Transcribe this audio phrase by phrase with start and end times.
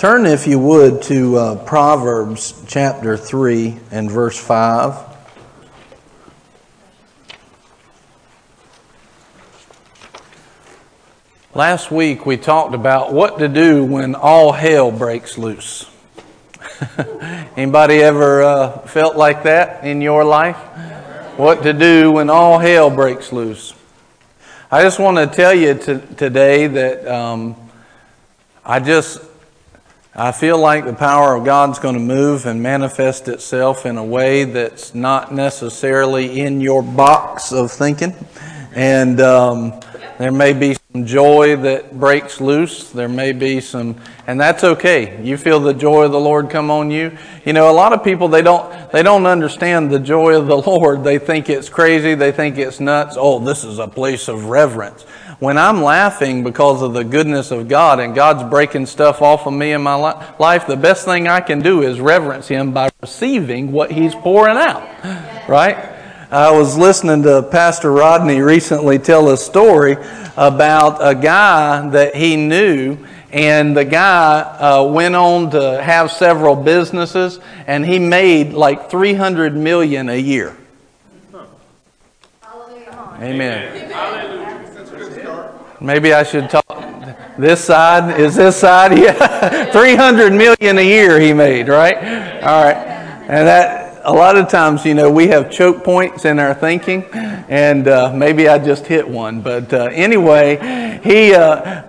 [0.00, 4.96] Turn, if you would, to uh, Proverbs chapter 3 and verse 5.
[11.54, 15.84] Last week we talked about what to do when all hell breaks loose.
[17.54, 20.56] Anybody ever uh, felt like that in your life?
[21.36, 23.74] What to do when all hell breaks loose?
[24.70, 27.54] I just want to tell you to, today that um,
[28.64, 29.26] I just
[30.22, 34.04] I feel like the power of God's going to move and manifest itself in a
[34.04, 38.14] way that's not necessarily in your box of thinking.
[38.74, 39.80] And um,
[40.20, 42.90] there may be some joy that breaks loose.
[42.90, 45.18] There may be some, and that's okay.
[45.24, 47.16] You feel the joy of the Lord come on you.
[47.46, 50.56] You know, a lot of people they don't they don't understand the joy of the
[50.70, 51.04] Lord.
[51.04, 52.14] They think it's crazy.
[52.14, 53.16] They think it's nuts.
[53.18, 55.06] Oh, this is a place of reverence
[55.38, 59.54] when I'm laughing because of the goodness of God and God's breaking stuff off of
[59.54, 63.72] me in my life, the best thing I can do is reverence Him by receiving
[63.72, 64.82] what He's pouring out.
[65.48, 65.99] Right?
[66.30, 69.96] I was listening to Pastor Rodney recently tell a story
[70.36, 72.98] about a guy that he knew
[73.32, 79.56] and the guy uh, went on to have several businesses and he made like 300
[79.56, 80.56] million a year
[83.20, 83.90] amen
[85.82, 86.66] Maybe I should talk.
[87.38, 88.92] This side is this side.
[88.98, 91.68] Yeah, three hundred million a year he made.
[91.68, 91.96] Right.
[92.42, 92.76] All right.
[92.76, 97.04] And that a lot of times, you know, we have choke points in our thinking,
[97.04, 99.40] and uh, maybe I just hit one.
[99.40, 101.34] But uh, anyway, he.
[101.34, 101.84] Uh,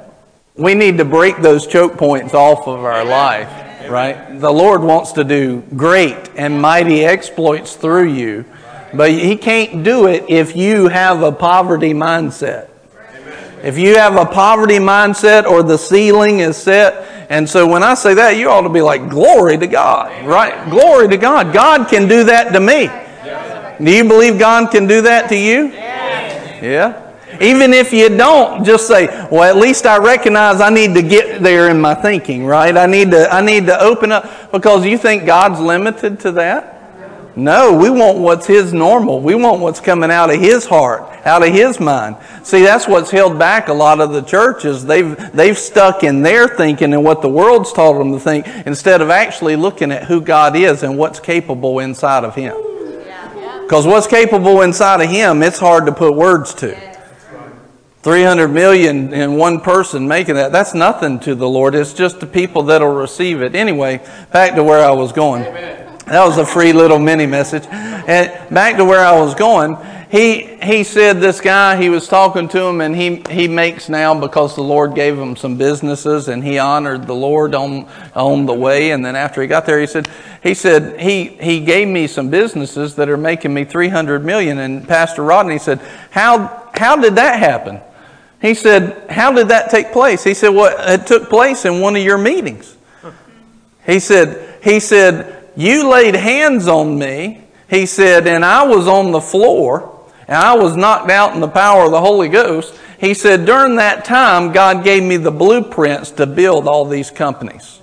[0.56, 3.50] we need to break those choke points off of our life,
[3.90, 4.40] right?
[4.40, 8.46] The Lord wants to do great and mighty exploits through you,
[8.94, 12.68] but He can't do it if you have a poverty mindset.
[13.64, 17.94] If you have a poverty mindset or the ceiling is set, and so when I
[17.94, 20.70] say that, you ought to be like, glory to God, right?
[20.70, 21.54] Glory to God.
[21.54, 22.90] God can do that to me.
[23.84, 25.68] Do you believe God can do that to you?
[26.62, 27.12] Yeah.
[27.40, 31.42] Even if you don't, just say, well, at least I recognize I need to get
[31.42, 32.78] there in my thinking, right?
[32.78, 36.71] I need to, I need to open up because you think God's limited to that?
[37.36, 39.22] No, we want what's His normal.
[39.22, 42.18] We want what's coming out of His heart, out of His mind.
[42.44, 44.86] See, that's what's held back a lot of the churches.
[44.86, 49.02] They've, they've stuck in their thinking and what the world's taught them to think instead
[49.02, 52.56] of actually looking at who God is and what's capable inside of Him.
[53.62, 56.92] Because what's capable inside of Him, it's hard to put words to.
[58.04, 61.76] 300 million in one person making that, that's nothing to the Lord.
[61.76, 63.54] It's just the people that'll receive it.
[63.54, 64.02] Anyway,
[64.34, 65.44] back to where I was going.
[65.44, 65.81] Amen.
[66.06, 67.66] That was a free little mini message.
[67.68, 69.78] And back to where I was going,
[70.12, 74.14] he he said this guy he was talking to him and he he makes now
[74.20, 78.54] because the Lord gave him some businesses and he honored the Lord on on the
[78.54, 80.10] way and then after he got there he said
[80.44, 84.86] he said he he gave me some businesses that are making me 300 million and
[84.86, 85.80] Pastor Rodney said
[86.10, 87.80] how how did that happen?
[88.42, 90.26] He said how did that take place?
[90.26, 92.76] He said well it took place in one of your meetings.
[93.86, 99.12] He said he said you laid hands on me, he said, and I was on
[99.12, 102.78] the floor, and I was knocked out in the power of the Holy Ghost.
[103.00, 107.82] He said, during that time, God gave me the blueprints to build all these companies.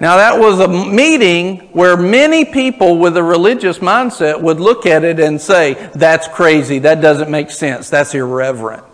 [0.00, 5.04] Now, that was a meeting where many people with a religious mindset would look at
[5.04, 6.80] it and say, That's crazy.
[6.80, 7.88] That doesn't make sense.
[7.88, 8.91] That's irreverent.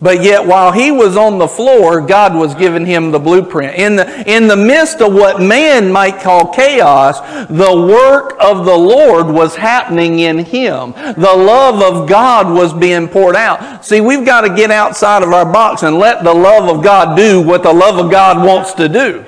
[0.00, 3.76] But yet, while he was on the floor, God was giving him the blueprint.
[3.76, 8.76] In the, in the midst of what man might call chaos, the work of the
[8.76, 10.92] Lord was happening in him.
[10.92, 13.84] The love of God was being poured out.
[13.84, 17.16] See, we've got to get outside of our box and let the love of God
[17.16, 19.24] do what the love of God wants to do.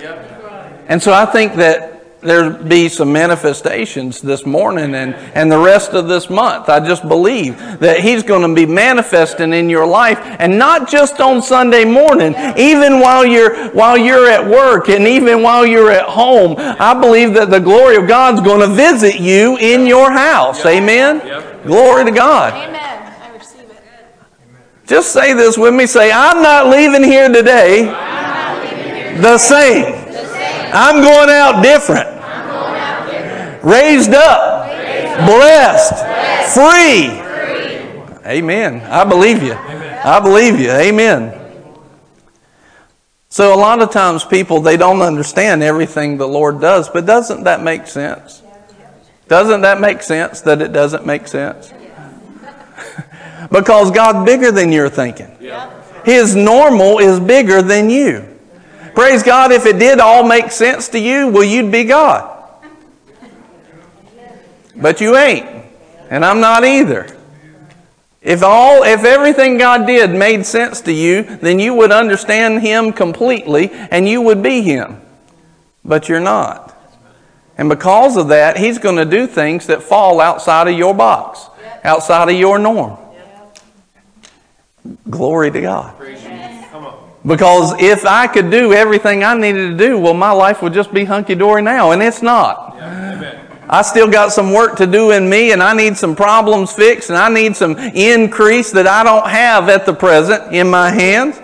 [0.88, 5.92] And so I think that there be some manifestations this morning and, and the rest
[5.92, 6.68] of this month.
[6.68, 11.20] I just believe that He's going to be manifesting in your life and not just
[11.20, 16.06] on Sunday morning, even while you're, while you're at work and even while you're at
[16.06, 16.56] home.
[16.58, 20.66] I believe that the glory of God's going to visit you in your house.
[20.66, 21.20] Amen?
[21.64, 22.52] Glory to God.
[22.52, 23.16] Amen.
[23.22, 23.80] I receive it.
[24.86, 25.86] Just say this with me.
[25.86, 27.84] Say, I'm not leaving here today
[29.20, 29.97] the same.
[30.72, 32.08] I'm going out different.
[33.64, 34.66] Raised up.
[35.26, 36.54] Blessed.
[36.54, 37.28] Free.
[38.26, 38.80] Amen.
[38.82, 39.54] I believe you.
[39.54, 40.70] I believe you.
[40.70, 41.34] Amen.
[43.30, 47.44] So a lot of times people they don't understand everything the Lord does, but doesn't
[47.44, 48.42] that make sense?
[49.28, 51.72] Doesn't that make sense that it doesn't make sense?
[53.50, 55.30] because God's bigger than you're thinking.
[56.04, 58.37] His normal is bigger than you.
[58.98, 62.36] Praise God, if it did all make sense to you, well, you'd be God.
[64.74, 65.46] But you ain't.
[66.10, 67.06] And I'm not either.
[68.20, 72.92] If all if everything God did made sense to you, then you would understand him
[72.92, 75.00] completely and you would be him.
[75.84, 76.76] But you're not.
[77.56, 81.46] And because of that, he's going to do things that fall outside of your box,
[81.84, 82.98] outside of your norm.
[85.08, 85.94] Glory to God.
[87.26, 90.94] Because if I could do everything I needed to do, well, my life would just
[90.94, 92.76] be hunky dory now, and it's not.
[93.70, 97.10] I still got some work to do in me, and I need some problems fixed,
[97.10, 101.40] and I need some increase that I don't have at the present in my hands.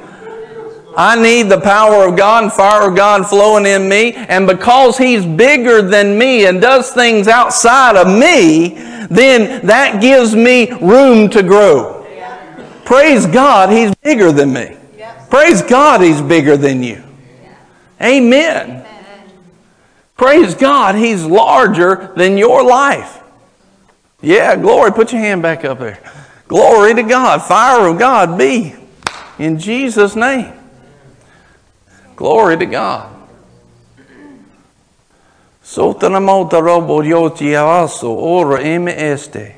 [0.97, 4.15] I need the power of God and fire of God flowing in me.
[4.15, 8.69] And because He's bigger than me and does things outside of me,
[9.11, 12.07] then that gives me room to grow.
[12.85, 14.77] Praise God, He's bigger than me.
[15.35, 17.03] Praise God, He's bigger than you.
[18.01, 18.87] Amen.
[20.17, 23.21] Praise God, He's larger than your life.
[24.23, 24.93] Yeah, glory.
[24.93, 25.99] Put your hand back up there.
[26.47, 27.43] Glory to God.
[27.43, 28.77] Fire of God be
[29.37, 30.53] in Jesus' name.
[32.15, 33.13] Glory to God.
[35.65, 39.57] Sotanamota robo yoti avaso ora este.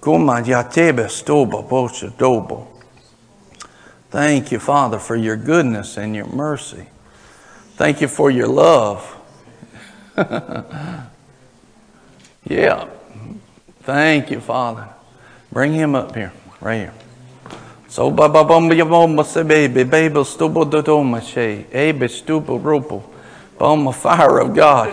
[0.00, 2.71] Kuma yatebe stoba bocha dobo.
[4.12, 6.84] Thank you, Father, for your goodness and your mercy.
[7.76, 9.00] Thank you for your love.
[12.44, 12.88] yeah.
[13.84, 14.86] Thank you, Father.
[15.50, 16.30] Bring him up here,
[16.60, 16.92] right here.
[17.88, 22.06] So ba ba bum ya bum se baby baby stubo do do ma she ebe
[22.08, 23.02] stubo rupo
[23.56, 24.92] bum fire of God.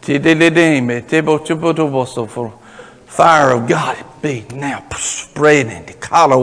[0.00, 2.52] Ti de de de me te bo chubo do bo so for
[3.06, 6.36] fire of God be now spreading the color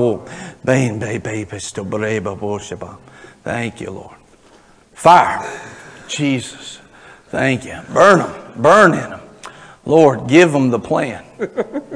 [0.69, 2.59] bain baby baby stubo reba bo
[3.43, 4.17] Thank you, Lord.
[4.93, 5.41] Fire,
[6.07, 6.77] Jesus.
[7.29, 7.79] Thank you.
[7.91, 9.21] Burn them, burn in them.
[9.85, 11.23] Lord, give them the plan.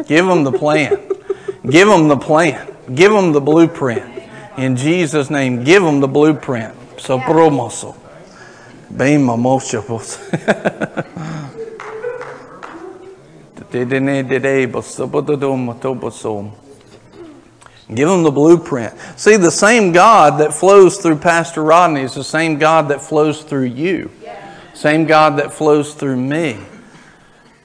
[0.07, 0.97] give them the plan.
[1.69, 2.67] Give them the plan.
[2.95, 4.09] Give them the blueprint.
[4.57, 6.73] In Jesus' name, give them the blueprint.
[6.97, 7.95] So promoso.
[8.89, 10.17] Bem mamoshapos.
[17.93, 18.93] Give them the blueprint.
[19.17, 23.43] See, the same God that flows through Pastor Rodney is the same God that flows
[23.43, 24.09] through you.
[24.73, 26.57] Same God that flows through me.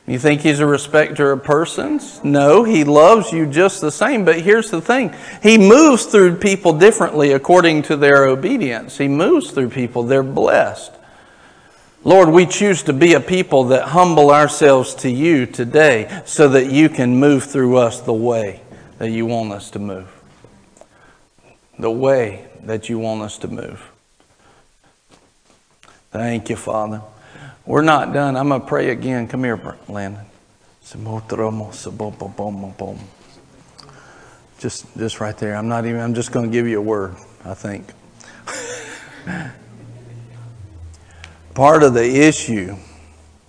[0.07, 2.23] You think he's a respecter of persons?
[2.25, 4.25] No, he loves you just the same.
[4.25, 8.99] But here's the thing he moves through people differently according to their obedience.
[8.99, 10.93] He moves through people, they're blessed.
[12.05, 16.71] Lord, we choose to be a people that humble ourselves to you today so that
[16.71, 18.63] you can move through us the way
[18.99, 20.09] that you want us to move.
[21.79, 23.91] The way that you want us to move.
[26.11, 27.03] Thank you, Father.
[27.65, 28.37] We're not done.
[28.37, 29.29] I'm going to pray again.
[29.29, 30.25] Come here, Landon.
[34.59, 35.55] Just, just right there.
[35.55, 37.93] I'm not even, I'm just going to give you a word, I think.
[41.55, 42.77] Part of the issue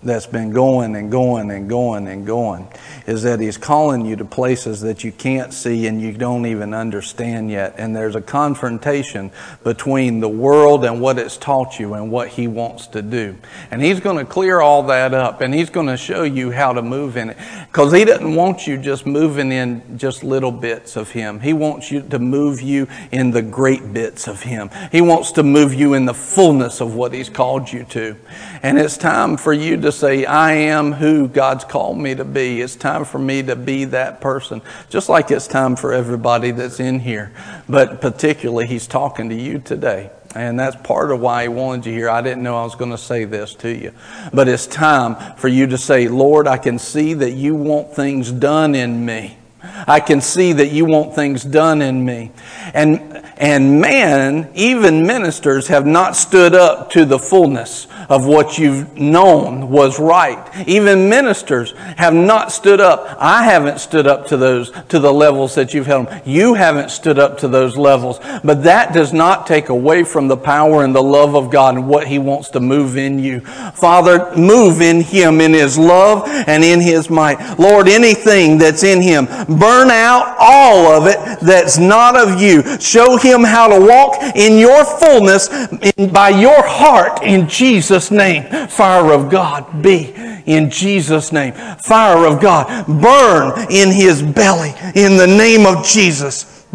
[0.02, 2.68] that's been going and going and going and going
[3.06, 6.74] is that He's calling you to places that you can't see and you don't even
[6.74, 7.76] understand yet.
[7.78, 9.32] And there's a confrontation
[9.64, 13.36] between the world and what it's taught you and what He wants to do.
[13.72, 16.72] And He's going to clear all that up and He's going to show you how
[16.72, 17.38] to move in it.
[17.68, 21.42] Because He doesn't want you just moving in just little bits of Him.
[21.42, 24.70] He wants you to move you in the great bits of Him.
[24.94, 28.16] He wants to move you in the fullness of what He's called you to.
[28.64, 32.62] And it's time for you to say, I am who God's called me to be.
[32.62, 34.62] It's time for me to be that person.
[34.90, 37.34] Just like it's time for everybody that's in here.
[37.68, 40.12] But particularly, He's talking to you today.
[40.36, 42.10] And that's part of why He wanted you here.
[42.10, 43.94] I didn't know I was going to say this to you.
[44.32, 48.32] But it's time for you to say, Lord, I can see that you want things
[48.32, 49.39] done in me.
[49.62, 52.32] I can see that you want things done in me.
[52.74, 58.98] And, and man, even ministers have not stood up to the fullness of what you've
[58.98, 60.68] known was right.
[60.68, 63.18] Even ministers have not stood up.
[63.20, 66.08] I haven't stood up to those, to the levels that you've held.
[66.26, 68.20] You haven't stood up to those levels.
[68.44, 71.88] But that does not take away from the power and the love of God and
[71.88, 73.42] what He wants to move in you.
[73.42, 77.60] Father, move in Him in His love and in His might.
[77.60, 82.64] Lord, anything that's in Him, burn out all of it that's not of you.
[82.80, 85.50] Show Him how to walk in your fullness
[85.98, 88.68] in, by your heart in Jesus name.
[88.68, 90.14] Fire of God be
[90.46, 91.54] in Jesus' name.
[91.54, 96.66] Fire of God burn in his belly in the name of Jesus.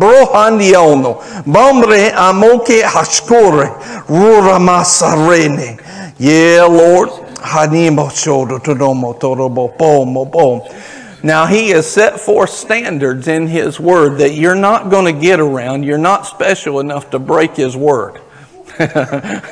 [6.19, 7.11] Yeah, Lord.
[11.25, 15.41] Now, He has set forth standards in His Word that you're not going to get
[15.41, 15.83] around.
[15.83, 18.21] You're not special enough to break His Word.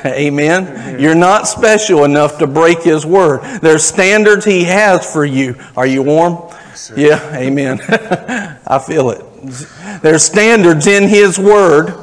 [0.05, 0.99] Amen.
[0.99, 3.41] You're not special enough to break His Word.
[3.61, 5.55] There's standards He has for you.
[5.75, 6.53] Are you warm?
[6.95, 7.79] Yeah, amen.
[8.67, 10.01] I feel it.
[10.03, 11.95] There's standards in His Word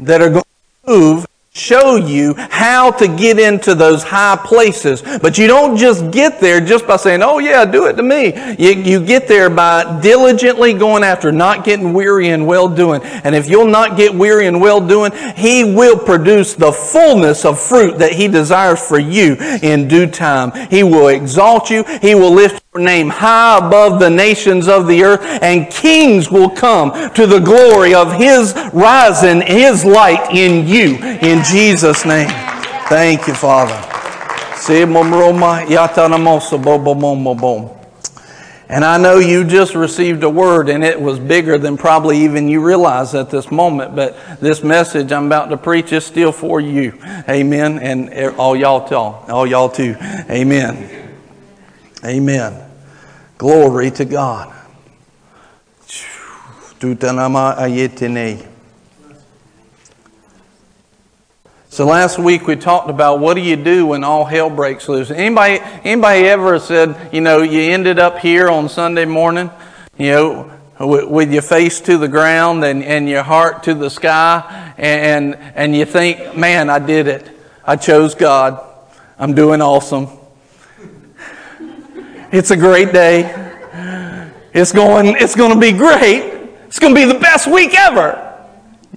[0.00, 0.44] that are going
[0.84, 5.02] to move show you how to get into those high places.
[5.02, 8.34] But you don't just get there just by saying, oh yeah, do it to me.
[8.58, 13.02] You, you get there by diligently going after, not getting weary and well doing.
[13.02, 17.60] And if you'll not get weary and well doing, He will produce the fullness of
[17.60, 20.50] fruit that He desires for you in due time.
[20.70, 21.84] He will exalt you.
[22.02, 26.90] He will lift name high above the nations of the earth and kings will come
[27.14, 30.96] to the glory of His rising, His light in you.
[30.96, 32.26] In Jesus' name.
[32.88, 33.80] Thank you, Father.
[38.68, 42.48] And I know you just received a word and it was bigger than probably even
[42.48, 46.60] you realize at this moment, but this message I'm about to preach is still for
[46.60, 46.98] you.
[47.28, 47.78] Amen.
[47.78, 48.96] And eh, all y'all too.
[48.96, 49.94] All y'all too.
[50.28, 51.03] Amen.
[52.04, 52.70] Amen.
[53.38, 54.54] Glory to God.
[61.70, 65.10] So last week we talked about what do you do when all hell breaks loose.
[65.10, 69.50] Anybody, anybody ever said, you know, you ended up here on Sunday morning,
[69.96, 74.74] you know, with your face to the ground and, and your heart to the sky,
[74.76, 77.30] and, and you think, man, I did it.
[77.64, 78.62] I chose God.
[79.18, 80.08] I'm doing awesome.
[82.34, 83.30] It's a great day.
[84.52, 86.32] It's going, it's going to be great.
[86.66, 88.44] It's going to be the best week ever.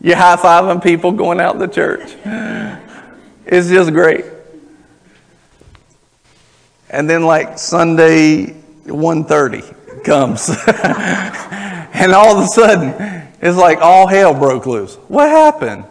[0.01, 2.15] You're high fiving people going out the church.
[3.45, 4.25] It's just great.
[6.89, 8.55] And then like Sunday
[8.87, 10.49] 1.30 comes.
[11.93, 14.95] and all of a sudden, it's like all hell broke loose.
[15.09, 15.83] What happened?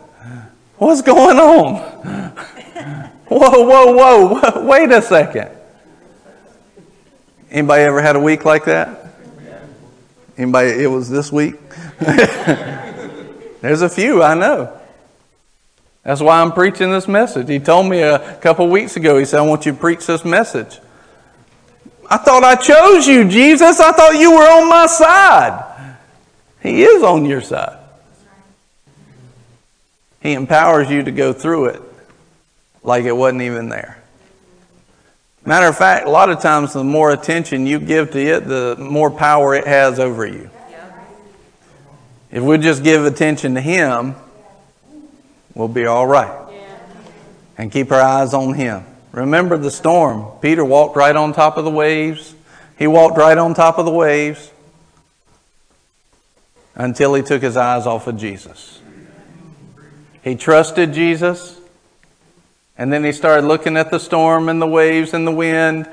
[0.79, 1.77] What's going on?
[3.29, 5.56] Whoa, whoa, whoa, wait a second.
[7.51, 9.07] Anybody ever had a week like that?
[10.37, 11.55] Anybody, it was this week?
[13.61, 14.79] There's a few, I know.
[16.03, 17.49] That's why I'm preaching this message.
[17.49, 20.25] He told me a couple weeks ago, he said, I want you to preach this
[20.25, 20.79] message.
[22.09, 23.81] I thought I chose you, Jesus.
[23.81, 25.97] I thought you were on my side.
[26.63, 27.79] He is on your side.
[30.21, 31.83] He empowers you to go through it
[32.83, 34.03] like it wasn't even there.
[35.47, 38.77] Matter of fact, a lot of times the more attention you give to it, the
[38.79, 40.51] more power it has over you.
[42.33, 44.17] If we just give attention to Him,
[45.55, 46.43] we'll be all right.
[47.57, 48.85] And keep our eyes on Him.
[49.13, 50.27] Remember the storm.
[50.43, 52.35] Peter walked right on top of the waves.
[52.77, 54.51] He walked right on top of the waves
[56.75, 58.81] until he took his eyes off of Jesus.
[60.23, 61.59] He trusted Jesus,
[62.79, 65.89] and then he started looking at the storm and the waves and the wind,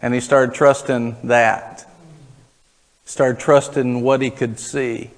[0.00, 1.86] and he started trusting that.
[3.04, 5.10] Started trusting what he could see.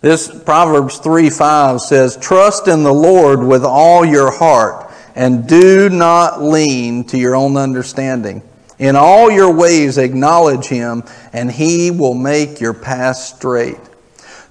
[0.00, 4.88] This Proverbs 3 5 says, Trust in the Lord with all your heart
[5.18, 8.40] and do not lean to your own understanding.
[8.78, 11.02] In all your ways acknowledge him,
[11.32, 13.80] and he will make your path straight.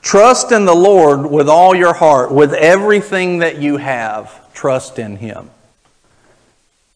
[0.07, 4.53] Trust in the Lord with all your heart, with everything that you have.
[4.53, 5.49] Trust in him.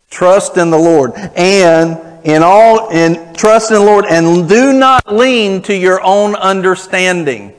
[0.10, 1.12] Trust in the Lord.
[1.36, 6.36] And in all in trust in the Lord and do not lean to your own
[6.36, 7.50] understanding.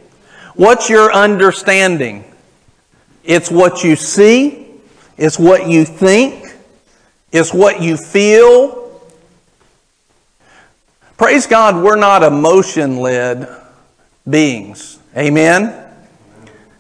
[0.54, 2.24] What's your understanding?
[3.22, 4.68] It's what you see,
[5.18, 6.56] it's what you think,
[7.30, 9.02] it's what you feel.
[11.18, 13.54] Praise God, we're not emotion led
[14.26, 14.98] beings.
[15.16, 15.78] Amen?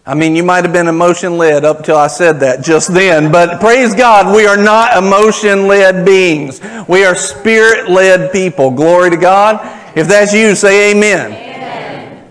[0.04, 3.30] I mean, you might have been emotion led up till I said that just then,
[3.30, 6.60] but praise God, we are not emotion led beings.
[6.88, 8.72] We are spirit led people.
[8.72, 9.60] Glory to God.
[9.96, 11.32] If that's you, say amen.
[11.32, 12.28] amen.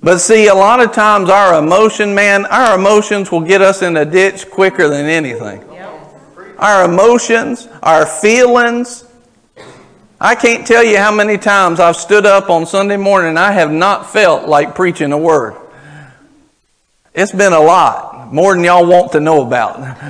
[0.00, 3.96] But see, a lot of times our emotion, man, our emotions will get us in
[3.96, 5.64] a ditch quicker than anything.
[6.58, 9.05] Our emotions, our feelings.
[10.20, 13.52] I can't tell you how many times I've stood up on Sunday morning and I
[13.52, 15.54] have not felt like preaching a word.
[17.14, 19.78] It's been a lot, more than y'all want to know about.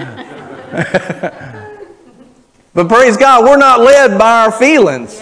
[2.72, 5.20] but praise God, we're not led by our feelings.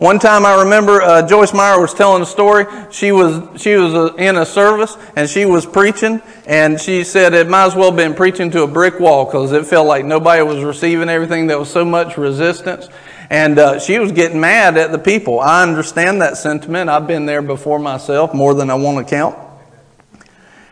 [0.00, 2.64] One time I remember uh, Joyce Meyer was telling a story.
[2.90, 7.34] She was she was uh, in a service and she was preaching, and she said
[7.34, 10.06] it might as well have been preaching to a brick wall because it felt like
[10.06, 11.48] nobody was receiving everything.
[11.48, 12.88] There was so much resistance,
[13.28, 15.38] and uh, she was getting mad at the people.
[15.38, 16.88] I understand that sentiment.
[16.88, 19.49] I've been there before myself, more than I want to count.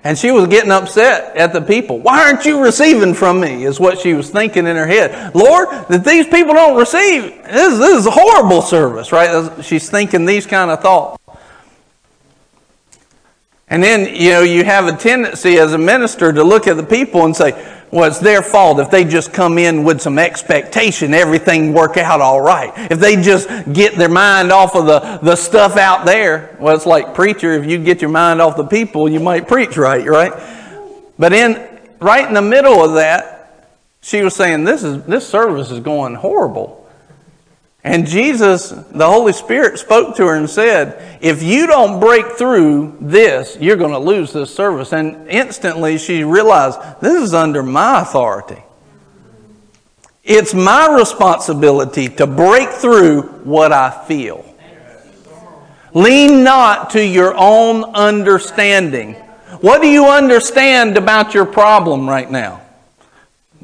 [0.08, 1.98] And she was getting upset at the people.
[1.98, 3.66] Why aren't you receiving from me?
[3.66, 5.34] Is what she was thinking in her head.
[5.34, 9.62] Lord, that these people don't receive, this, this is a horrible service, right?
[9.62, 11.17] She's thinking these kind of thoughts.
[13.70, 16.82] And then, you know, you have a tendency as a minister to look at the
[16.82, 17.52] people and say,
[17.90, 18.80] well, it's their fault.
[18.80, 22.72] If they just come in with some expectation, everything work out all right.
[22.90, 26.86] If they just get their mind off of the, the stuff out there, well, it's
[26.86, 27.52] like preacher.
[27.52, 30.32] If you get your mind off the people, you might preach right, right?
[31.18, 33.38] But in, right in the middle of that,
[34.00, 36.87] she was saying, this is, this service is going horrible.
[37.84, 42.98] And Jesus, the Holy Spirit, spoke to her and said, If you don't break through
[43.00, 44.92] this, you're going to lose this service.
[44.92, 48.62] And instantly she realized, This is under my authority.
[50.24, 54.44] It's my responsibility to break through what I feel.
[55.94, 59.14] Lean not to your own understanding.
[59.60, 62.60] What do you understand about your problem right now?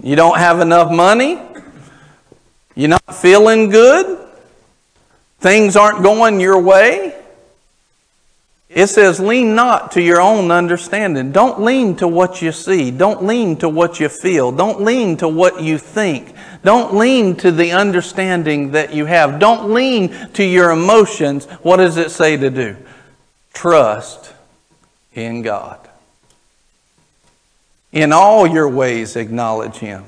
[0.03, 1.39] You don't have enough money?
[2.75, 4.19] You're not feeling good?
[5.39, 7.15] Things aren't going your way?
[8.69, 11.31] It says, lean not to your own understanding.
[11.31, 12.91] Don't lean to what you see.
[12.91, 14.51] Don't lean to what you feel.
[14.51, 16.35] Don't lean to what you think.
[16.65, 19.39] Don't lean to the understanding that you have.
[19.39, 21.45] Don't lean to your emotions.
[21.63, 22.77] What does it say to do?
[23.53, 24.33] Trust
[25.13, 25.79] in God.
[27.93, 30.05] In all your ways, acknowledge Him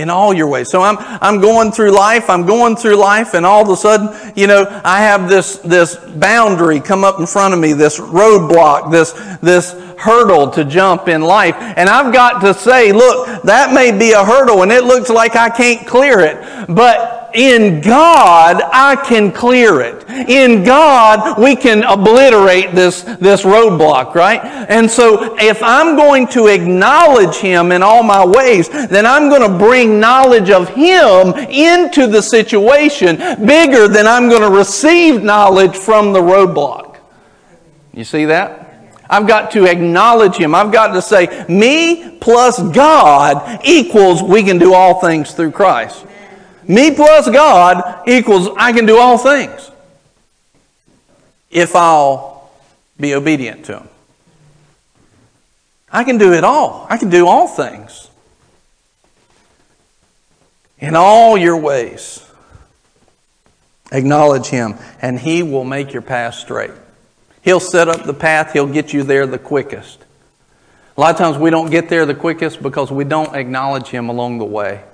[0.00, 0.70] in all your ways.
[0.70, 4.32] So I'm, I'm going through life, I'm going through life, and all of a sudden,
[4.36, 8.90] you know, I have this, this boundary come up in front of me, this roadblock,
[8.90, 11.54] this, this hurdle to jump in life.
[11.58, 15.36] And I've got to say, look, that may be a hurdle and it looks like
[15.36, 20.08] I can't clear it, but in God, I can clear it.
[20.28, 24.40] In God, we can obliterate this, this roadblock, right?
[24.68, 29.48] And so, if I'm going to acknowledge Him in all my ways, then I'm going
[29.48, 35.76] to bring knowledge of Him into the situation bigger than I'm going to receive knowledge
[35.76, 36.96] from the roadblock.
[37.94, 38.69] You see that?
[39.10, 40.54] I've got to acknowledge Him.
[40.54, 46.06] I've got to say, me plus God equals we can do all things through Christ.
[46.68, 49.72] Me plus God equals I can do all things
[51.50, 52.50] if I'll
[53.00, 53.88] be obedient to Him.
[55.90, 56.86] I can do it all.
[56.88, 58.08] I can do all things.
[60.78, 62.24] In all your ways,
[63.90, 66.70] acknowledge Him, and He will make your path straight.
[67.42, 70.04] He'll set up the path, He'll get you there the quickest.
[70.96, 74.08] A lot of times we don't get there the quickest because we don't acknowledge Him
[74.08, 74.84] along the way.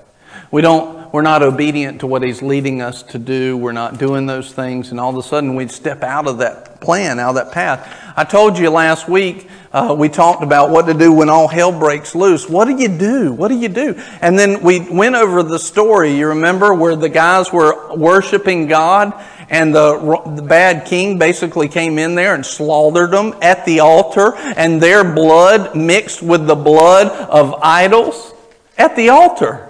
[0.53, 3.57] We don't, we're not obedient to what He's leading us to do.
[3.57, 4.91] We're not doing those things.
[4.91, 8.13] And all of a sudden we step out of that plan, out of that path.
[8.17, 11.77] I told you last week, uh, we talked about what to do when all hell
[11.77, 12.49] breaks loose.
[12.49, 13.33] What do you do?
[13.33, 14.01] What do you do?
[14.21, 19.13] And then we went over the story, you remember, where the guys were worshiping God
[19.49, 24.35] and the, the bad king basically came in there and slaughtered them at the altar
[24.37, 28.35] and their blood mixed with the blood of idols
[28.77, 29.69] at the altar.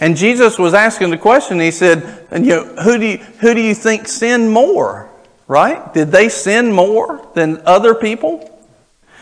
[0.00, 1.60] And Jesus was asking the question.
[1.60, 5.08] He said, you know, who do you, who do you think sinned more?
[5.46, 5.92] Right?
[5.94, 8.48] Did they sin more than other people?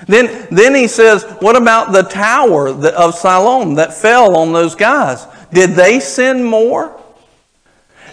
[0.07, 5.27] Then, then he says, what about the tower of Siloam that fell on those guys?
[5.53, 6.99] Did they sin more?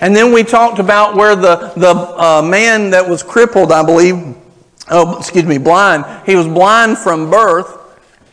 [0.01, 4.35] And then we talked about where the, the uh, man that was crippled, I believe,
[4.89, 7.73] oh, excuse me, blind, he was blind from birth.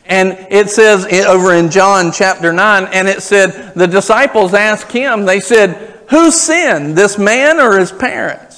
[0.06, 5.24] And it says over in John chapter 9, and it said, the disciples asked him,
[5.24, 8.54] they said, Who sinned, this man or his parents?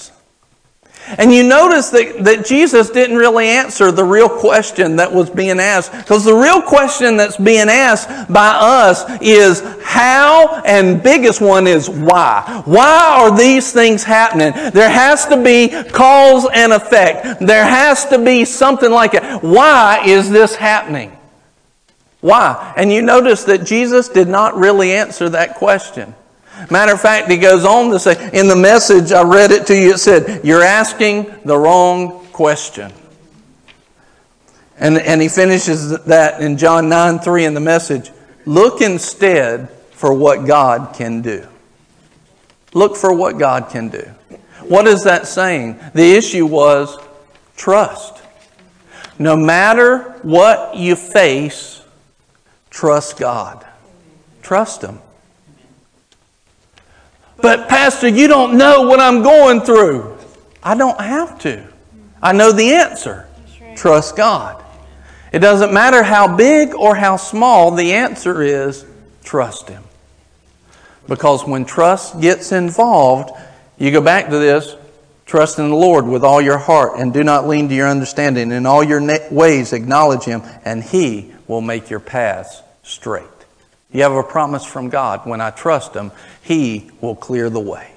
[1.19, 5.61] And you notice that, that Jesus didn't really answer the real question that was being
[5.61, 5.92] asked.
[5.92, 9.61] Because the real question that's being asked by us is
[9.96, 12.62] how, and biggest one is why.
[12.66, 14.52] Why are these things happening?
[14.72, 17.40] There has to be cause and effect.
[17.40, 19.22] There has to be something like it.
[19.42, 21.16] Why is this happening?
[22.20, 22.74] Why?
[22.76, 26.14] And you notice that Jesus did not really answer that question.
[26.70, 29.74] Matter of fact, he goes on to say, in the message, I read it to
[29.74, 32.92] you, it said, You're asking the wrong question.
[34.78, 38.11] And, and he finishes that in John 9 3 in the message.
[38.44, 41.48] Look instead for what God can do.
[42.74, 44.02] Look for what God can do.
[44.61, 45.80] What is that saying?
[45.94, 46.98] The issue was
[47.56, 48.22] trust.
[49.18, 51.80] No matter what you face,
[52.68, 53.66] trust God.
[54.42, 54.98] Trust Him.
[57.38, 60.18] But, Pastor, you don't know what I'm going through.
[60.62, 61.66] I don't have to.
[62.22, 63.26] I know the answer.
[63.76, 64.62] Trust God.
[65.32, 68.85] It doesn't matter how big or how small, the answer is
[69.27, 69.83] trust Him.
[71.07, 73.31] Because when trust gets involved,
[73.77, 74.75] you go back to this
[75.27, 78.53] trust in the Lord with all your heart and do not lean to your understanding.
[78.53, 83.25] In all your ways, acknowledge Him, and He will make your paths straight.
[83.93, 85.27] You have a promise from God.
[85.27, 86.12] When I trust Him,
[86.43, 87.91] He will clear the way.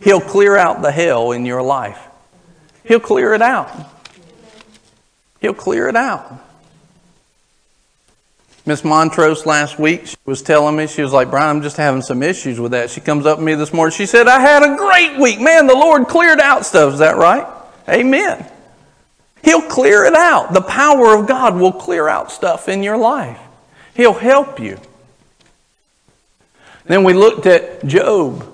[0.00, 1.98] He'll clear out the hell in your life.
[2.84, 3.70] He'll clear it out.
[5.40, 6.40] He'll clear it out.
[8.66, 12.02] Miss Montrose last week, she was telling me, she was like, Brian, I'm just having
[12.02, 12.90] some issues with that.
[12.90, 13.92] She comes up to me this morning.
[13.92, 15.40] She said, I had a great week.
[15.40, 16.94] Man, the Lord cleared out stuff.
[16.94, 17.46] Is that right?
[17.88, 18.44] Amen.
[19.44, 20.52] He'll clear it out.
[20.52, 23.38] The power of God will clear out stuff in your life.
[23.94, 24.80] He'll help you.
[26.86, 28.52] Then we looked at Job.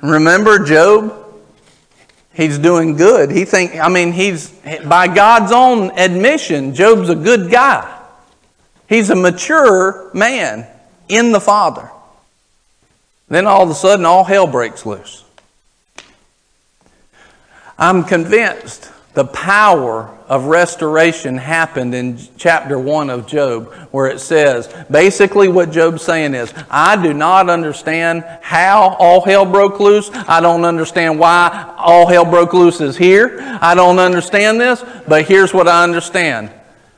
[0.00, 1.18] Remember Job?
[2.34, 3.30] He's doing good.
[3.30, 4.50] He think I mean he's
[4.84, 8.01] by God's own admission, Job's a good guy.
[8.92, 10.66] He's a mature man
[11.08, 11.90] in the Father.
[13.26, 15.24] Then all of a sudden, all hell breaks loose.
[17.78, 24.68] I'm convinced the power of restoration happened in chapter 1 of Job, where it says
[24.90, 30.10] basically what Job's saying is, I do not understand how all hell broke loose.
[30.12, 33.38] I don't understand why all hell broke loose is here.
[33.62, 36.50] I don't understand this, but here's what I understand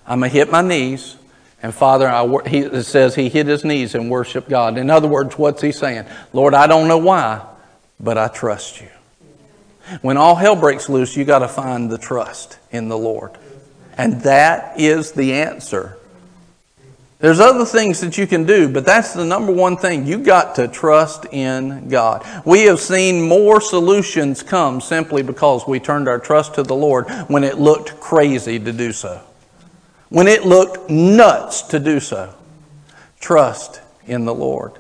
[0.09, 1.19] I'm going to hit my knees
[1.65, 4.77] and Father, I, he, it says he hit his knees and worshiped God.
[4.77, 6.05] In other words, what's he saying?
[6.35, 7.43] Lord, I don't know why,
[7.99, 8.91] but I trust you.
[10.03, 13.31] When all hell breaks loose, you got to find the trust in the Lord.
[13.97, 15.97] And that is the answer.
[17.21, 20.05] There's other things that you can do, but that's the number one thing.
[20.05, 22.27] You got to trust in God.
[22.45, 27.09] We have seen more solutions come simply because we turned our trust to the Lord
[27.29, 29.23] when it looked crazy to do so
[30.15, 32.33] when it looked nuts to do so.
[33.19, 34.73] Trust in the Lord.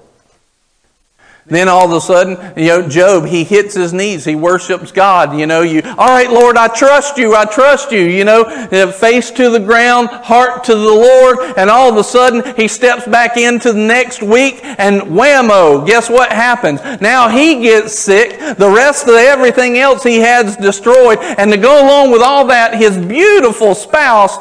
[1.46, 4.24] Then all of a sudden, you know, Job, he hits his knees.
[4.24, 5.36] He worships God.
[5.36, 7.34] You know, you, all right, Lord, I trust you.
[7.34, 8.00] I trust you.
[8.00, 8.44] You know,
[8.92, 11.38] face to the ground, heart to the Lord.
[11.58, 16.08] And all of a sudden, he steps back into the next week and whammo, guess
[16.08, 16.80] what happens?
[17.00, 18.38] Now he gets sick.
[18.56, 21.18] The rest of everything else he has destroyed.
[21.18, 24.38] And to go along with all that, his beautiful spouse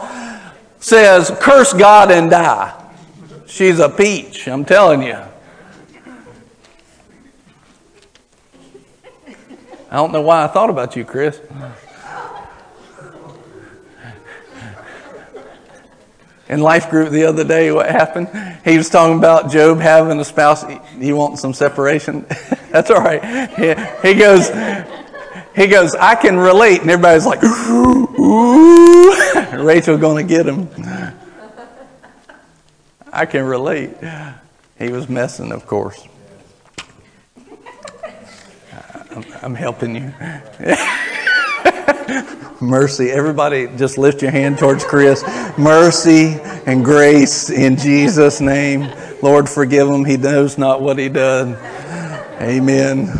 [0.83, 2.77] says, curse God and die.
[3.47, 5.17] She's a peach, I'm telling you.
[9.89, 11.39] I don't know why I thought about you, Chris.
[16.49, 18.27] In life group the other day, what happened?
[18.65, 20.65] He was talking about Job having a spouse.
[20.99, 22.25] He wants some separation.
[22.71, 23.23] That's all right.
[23.51, 23.73] He,
[24.07, 24.49] he goes,
[25.55, 26.81] he goes, I can relate.
[26.81, 29.13] And everybody's like, ooh,
[29.63, 30.67] Rachel going to get him.
[33.13, 33.91] I can relate.
[34.79, 36.07] He was messing, of course.
[39.15, 40.11] I'm, I'm helping you.
[42.59, 43.11] Mercy.
[43.11, 45.23] Everybody just lift your hand towards Chris.
[45.57, 48.91] Mercy and grace in Jesus' name.
[49.21, 50.05] Lord, forgive him.
[50.05, 51.55] He knows not what he does.
[52.41, 53.11] Amen.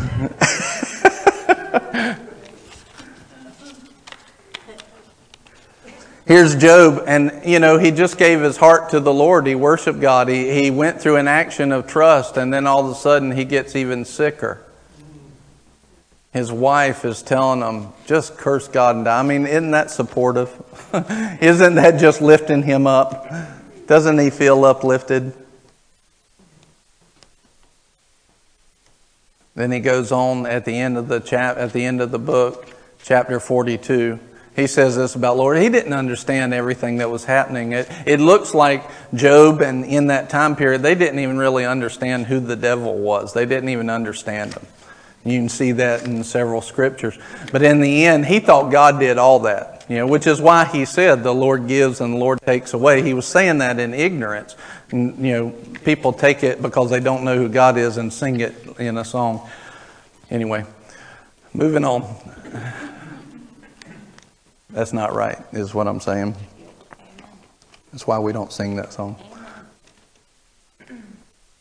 [6.26, 9.46] Here's Job, and you know, he just gave his heart to the Lord.
[9.46, 10.30] He worshiped God.
[10.30, 13.44] He, he went through an action of trust, and then all of a sudden he
[13.44, 14.64] gets even sicker.
[16.32, 19.20] His wife is telling him, just curse God and die.
[19.20, 20.50] I mean, isn't that supportive?
[21.42, 23.30] isn't that just lifting him up?
[23.88, 25.34] Doesn't he feel uplifted?
[29.56, 32.18] Then he goes on at the end of the chap at the end of the
[32.18, 32.66] book,
[33.04, 34.20] chapter 42
[34.56, 35.58] he says this about Lord.
[35.58, 37.72] He didn't understand everything that was happening.
[37.72, 42.28] It, it looks like Job and in that time period, they didn't even really understand
[42.28, 43.34] who the devil was.
[43.34, 44.66] They didn't even understand him.
[45.26, 47.18] You can see that in several scriptures.
[47.52, 50.66] But in the end, he thought God did all that, you know, which is why
[50.66, 53.02] he said the Lord gives and the Lord takes away.
[53.02, 54.56] He was saying that in ignorance.
[54.92, 55.50] And, you know,
[55.86, 59.06] people take it because they don't know who God is and sing it in a
[59.06, 59.50] song.
[60.30, 60.66] Anyway,
[61.54, 62.04] moving on.
[64.74, 66.36] That's not right, is what I'm saying.
[67.92, 69.18] That's why we don't sing that song.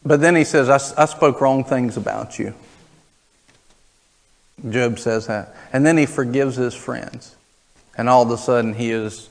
[0.05, 2.55] But then he says, I, I spoke wrong things about you.
[4.69, 5.55] Job says that.
[5.73, 7.37] And then he forgives his friends.
[7.97, 9.29] And all of a sudden he is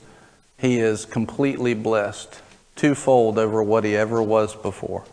[0.58, 2.40] he is completely blessed,
[2.76, 5.04] twofold over what he ever was before.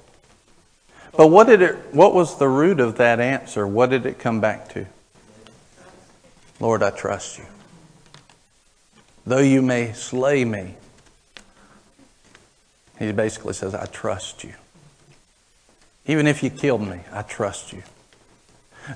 [1.17, 3.65] But what did it what was the root of that answer?
[3.65, 4.85] What did it come back to?
[6.59, 7.45] Lord, I trust you.
[9.29, 10.73] Though you may slay me,
[12.97, 14.55] he basically says, I trust you.
[16.07, 17.83] Even if you killed me, I trust you.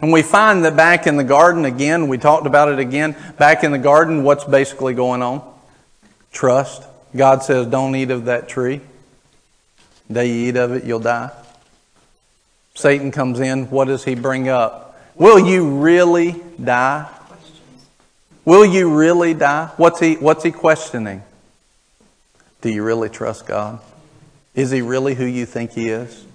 [0.02, 3.16] And we find that back in the garden again, we talked about it again.
[3.38, 5.44] Back in the garden, what's basically going on?
[6.32, 6.82] Trust.
[7.16, 8.82] God says, Don't eat of that tree.
[10.08, 11.30] The day you eat of it, you'll die.
[12.74, 13.70] Satan comes in.
[13.70, 15.00] What does he bring up?
[15.14, 17.08] Will you really die?
[18.46, 19.72] Will you really die?
[19.78, 21.24] What's he, what's he questioning?
[22.62, 23.80] Do you really trust God?
[24.56, 26.26] Is he really who you think he is?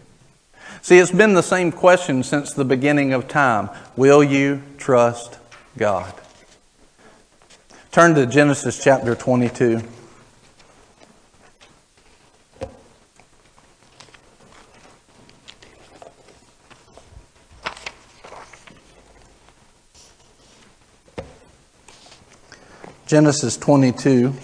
[0.83, 3.71] See, it's been the same question since the beginning of time.
[3.97, 5.39] Will you trust
[5.77, 6.13] God?
[7.93, 9.83] Turn to Genesis chapter 22.
[23.09, 24.35] Genesis 22,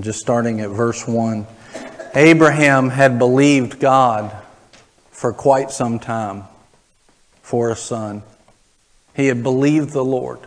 [0.00, 1.46] just starting at verse 1.
[2.14, 4.34] Abraham had believed God
[5.10, 6.44] for quite some time
[7.42, 8.22] for a son.
[9.14, 10.40] He had believed the Lord.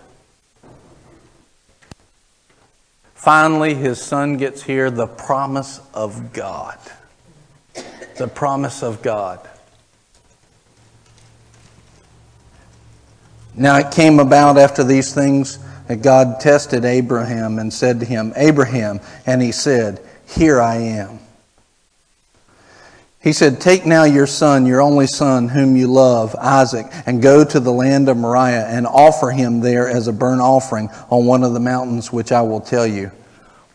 [3.14, 6.80] Finally, his son gets here the promise of God.
[8.18, 9.48] The promise of God.
[13.56, 18.34] Now it came about after these things that God tested Abraham and said to him,
[18.36, 21.20] Abraham, and he said, Here I am.
[23.22, 27.44] He said, Take now your son, your only son, whom you love, Isaac, and go
[27.44, 31.44] to the land of Moriah and offer him there as a burnt offering on one
[31.44, 33.12] of the mountains which I will tell you.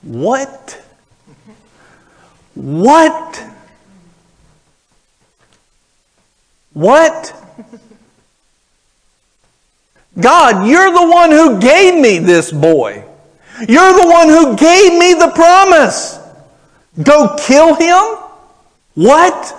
[0.03, 0.83] What?
[2.55, 3.45] What?
[6.73, 7.46] What?
[10.19, 13.05] God, you're the one who gave me this boy.
[13.69, 16.19] You're the one who gave me the promise.
[17.03, 18.19] Go kill him?
[18.95, 19.55] What?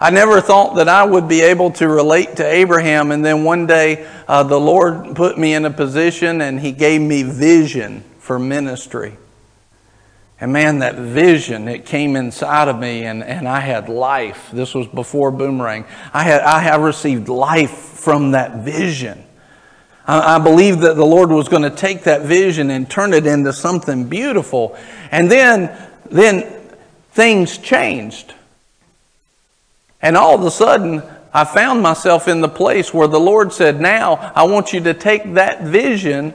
[0.00, 3.66] I never thought that I would be able to relate to Abraham, and then one
[3.66, 8.38] day uh, the Lord put me in a position and He gave me vision for
[8.38, 9.16] ministry.
[10.40, 14.50] And man, that vision, it came inside of me and, and I had life.
[14.52, 15.84] This was before Boomerang.
[16.14, 19.24] I, had, I have received life from that vision.
[20.06, 23.26] I, I believed that the Lord was going to take that vision and turn it
[23.26, 24.76] into something beautiful.
[25.10, 25.76] And then,
[26.08, 26.42] then
[27.10, 28.32] things changed.
[30.00, 31.02] And all of a sudden,
[31.34, 34.94] I found myself in the place where the Lord said, Now I want you to
[34.94, 36.32] take that vision.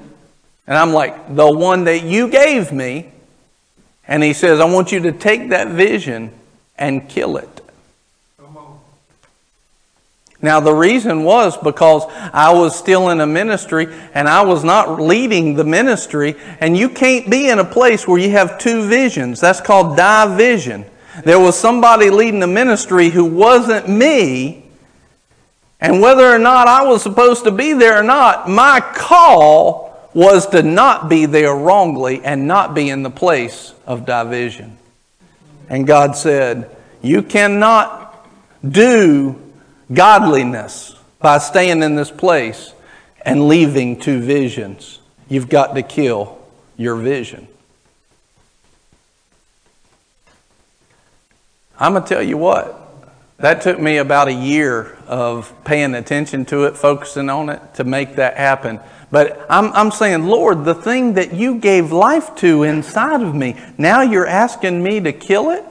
[0.68, 3.13] And I'm like, The one that you gave me
[4.08, 6.32] and he says, I want you to take that vision
[6.78, 7.64] and kill it.
[10.44, 15.00] Now, the reason was because I was still in a ministry and I was not
[15.00, 16.36] leading the ministry.
[16.60, 19.40] And you can't be in a place where you have two visions.
[19.40, 20.84] That's called division.
[21.24, 24.66] There was somebody leading the ministry who wasn't me.
[25.80, 29.83] And whether or not I was supposed to be there or not, my call
[30.14, 34.78] was to not be there wrongly and not be in the place of division.
[35.70, 38.28] And God said, You cannot
[38.68, 39.40] do
[39.92, 42.74] godliness by staying in this place
[43.22, 45.00] and leaving two visions.
[45.30, 46.38] You've got to kill
[46.78, 47.48] your vision.
[51.80, 52.80] I'm going to tell you what,
[53.38, 57.84] that took me about a year of paying attention to it, focusing on it to
[57.84, 58.80] make that happen.
[59.14, 63.56] But I'm, I'm saying, Lord, the thing that you gave life to inside of me,
[63.78, 65.64] now you're asking me to kill it?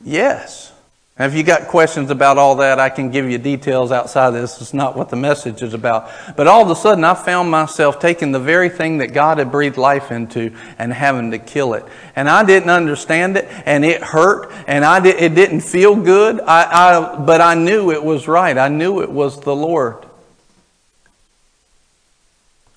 [0.00, 0.72] Yes.
[1.18, 4.34] Now, if you got questions about all that, I can give you details outside of
[4.34, 4.60] this.
[4.60, 6.08] It's not what the message is about.
[6.36, 9.50] But all of a sudden, I found myself taking the very thing that God had
[9.50, 11.84] breathed life into and having to kill it.
[12.14, 16.40] And I didn't understand it, and it hurt, and I did, it didn't feel good.
[16.40, 18.56] I, I, but I knew it was right.
[18.56, 20.06] I knew it was the Lord.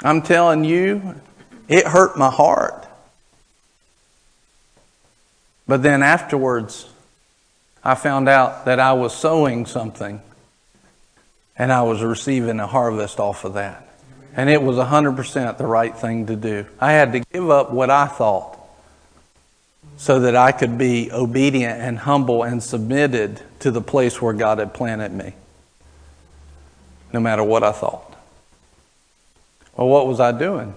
[0.03, 1.15] I'm telling you,
[1.67, 2.85] it hurt my heart.
[5.67, 6.89] But then afterwards,
[7.83, 10.21] I found out that I was sowing something
[11.57, 13.87] and I was receiving a harvest off of that.
[14.35, 16.65] And it was 100% the right thing to do.
[16.79, 18.57] I had to give up what I thought
[19.97, 24.57] so that I could be obedient and humble and submitted to the place where God
[24.57, 25.33] had planted me,
[27.13, 28.12] no matter what I thought.
[29.75, 30.75] Well, what was I doing?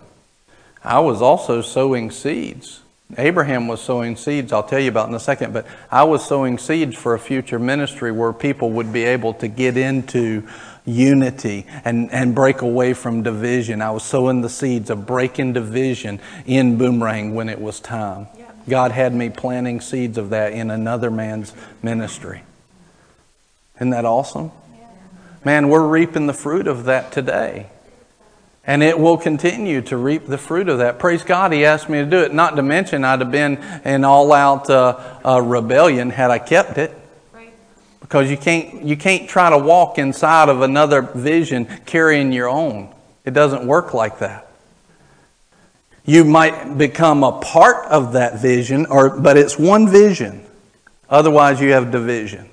[0.83, 2.81] I was also sowing seeds.
[3.19, 6.59] Abraham was sowing seeds, I'll tell you about in a second, but I was sowing
[6.59, 10.49] seeds for a future ministry where people would be able to get into
[10.85, 13.81] unity and, and break away from division.
[13.81, 18.27] I was sowing the seeds of breaking division in Boomerang when it was time.
[18.69, 22.43] God had me planting seeds of that in another man's ministry.
[23.77, 24.51] Isn't that awesome?
[25.45, 27.69] Man, we're reaping the fruit of that today.
[28.67, 30.99] And it will continue to reap the fruit of that.
[30.99, 32.35] Praise God, He asked me to do it.
[32.35, 36.79] Not to mention, I'd have been in all out uh, uh, rebellion had I kept
[36.79, 36.97] it.
[38.01, 42.93] Because you can't, you can't try to walk inside of another vision carrying your own.
[43.25, 44.49] It doesn't work like that.
[46.05, 50.45] You might become a part of that vision, or, but it's one vision.
[51.11, 52.49] Otherwise, you have division.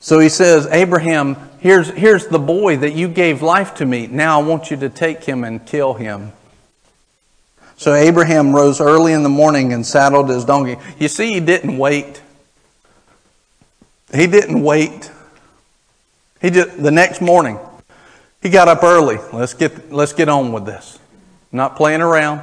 [0.00, 4.06] So he says, Abraham, here's, here's the boy that you gave life to me.
[4.06, 6.32] Now I want you to take him and kill him.
[7.76, 10.76] So Abraham rose early in the morning and saddled his donkey.
[10.98, 12.20] You see, he didn't wait.
[14.12, 15.10] He didn't wait.
[16.40, 17.58] He just, the next morning,
[18.42, 19.18] he got up early.
[19.32, 20.98] Let's get, let's get on with this.
[21.52, 22.42] Not playing around.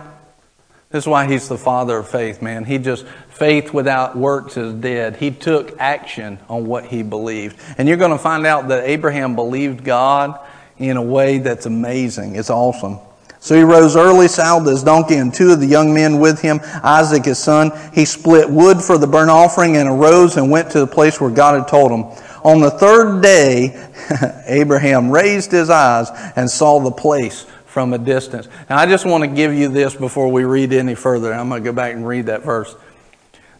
[0.96, 2.64] This is why he's the father of faith, man.
[2.64, 5.18] He just, faith without works is dead.
[5.18, 7.60] He took action on what he believed.
[7.78, 10.40] And you're going to find out that Abraham believed God
[10.78, 12.38] in a way that's amazing.
[12.38, 13.00] It's awesome.
[13.42, 16.62] So he rose early, saddled his donkey, and two of the young men with him,
[16.82, 17.72] Isaac his son.
[17.94, 21.30] He split wood for the burnt offering and arose and went to the place where
[21.30, 22.04] God had told him.
[22.46, 23.86] On the third day,
[24.46, 27.46] Abraham raised his eyes and saw the place
[27.76, 28.48] from a distance.
[28.70, 31.34] Now, I just want to give you this before we read any further.
[31.34, 32.74] I'm going to go back and read that verse.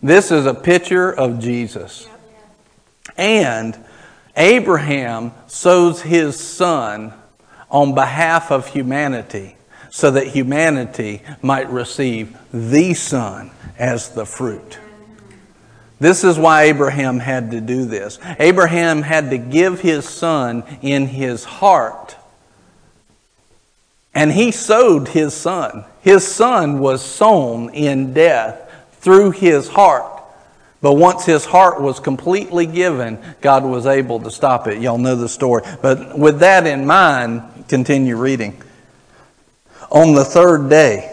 [0.02, 2.08] This is a picture of Jesus.
[3.18, 3.78] And
[4.38, 7.14] Abraham sows his son
[7.70, 9.58] on behalf of humanity
[9.90, 14.80] so that humanity might receive the son as the fruit.
[16.00, 18.18] This is why Abraham had to do this.
[18.40, 22.16] Abraham had to give his son in his heart
[24.16, 25.84] and he sowed his son.
[26.02, 30.24] His son was sown in death through his heart.
[30.82, 34.82] But once his heart was completely given, God was able to stop it.
[34.82, 35.64] Y'all know the story.
[35.82, 38.62] But with that in mind, continue reading.
[39.92, 41.12] On the third day,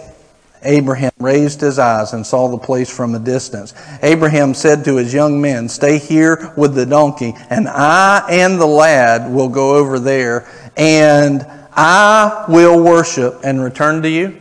[0.62, 3.75] Abraham raised his eyes and saw the place from a distance.
[4.03, 8.67] Abraham said to his young men, Stay here with the donkey, and I and the
[8.67, 14.38] lad will go over there, and I will worship and return to you?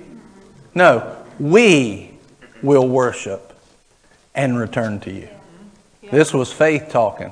[0.75, 2.11] No, we
[2.61, 3.53] will worship
[4.35, 5.29] and return to you.
[6.11, 7.31] This was faith talking.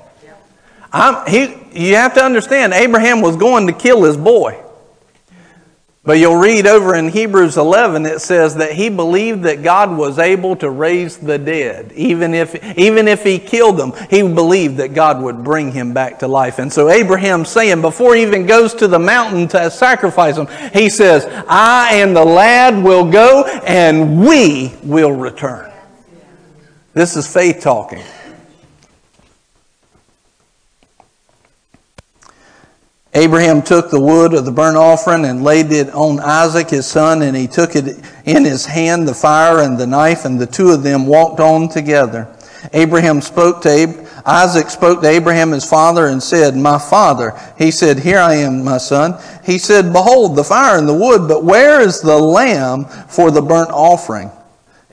[0.91, 4.59] I'm, he, you have to understand, Abraham was going to kill his boy.
[6.09, 10.17] But you'll read over in Hebrews 11, it says that he believed that God was
[10.17, 11.91] able to raise the dead.
[11.91, 16.17] Even if, even if he killed them, he believed that God would bring him back
[16.17, 16.57] to life.
[16.57, 20.89] And so Abraham's saying, before he even goes to the mountain to sacrifice him, he
[20.89, 25.71] says, I and the lad will go and we will return.
[26.95, 28.01] This is faith talking.
[33.15, 37.23] Abraham took the wood of the burnt offering and laid it on Isaac his son,
[37.23, 40.69] and he took it in his hand, the fire and the knife, and the two
[40.69, 42.27] of them walked on together.
[42.73, 47.39] Abraham spoke to Ab- Isaac spoke to Abraham his father and said, My father.
[47.57, 49.19] He said, Here I am, my son.
[49.43, 53.41] He said, Behold, the fire and the wood, but where is the lamb for the
[53.41, 54.29] burnt offering?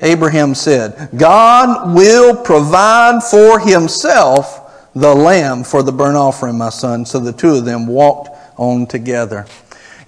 [0.00, 4.65] Abraham said, God will provide for himself
[4.96, 7.04] the lamb for the burnt offering, my son.
[7.04, 9.46] So the two of them walked on together.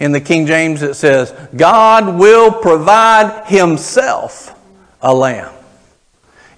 [0.01, 4.59] In the King James, it says, God will provide himself
[5.03, 5.53] a lamb.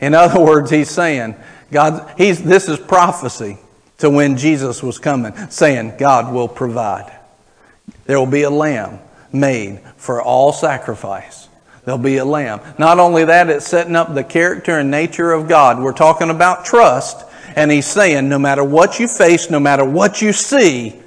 [0.01, 1.35] In other words, he's saying,
[1.73, 3.59] God, he's, this is prophecy
[3.99, 7.13] to when Jesus was coming, saying, God will provide.
[8.05, 9.01] There will be a lamb
[9.33, 11.49] made for all sacrifice.
[11.85, 12.61] There'll be a lamb.
[12.79, 15.83] Not only that, it's setting up the character and nature of God.
[15.83, 17.25] We're talking about trust
[17.57, 21.01] and he's saying, no matter what you face, no matter what you see,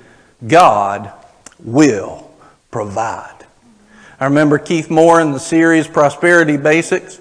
[0.45, 1.11] God
[1.59, 2.29] will
[2.71, 3.45] provide.
[4.19, 7.19] I remember Keith Moore in the series Prosperity Basics.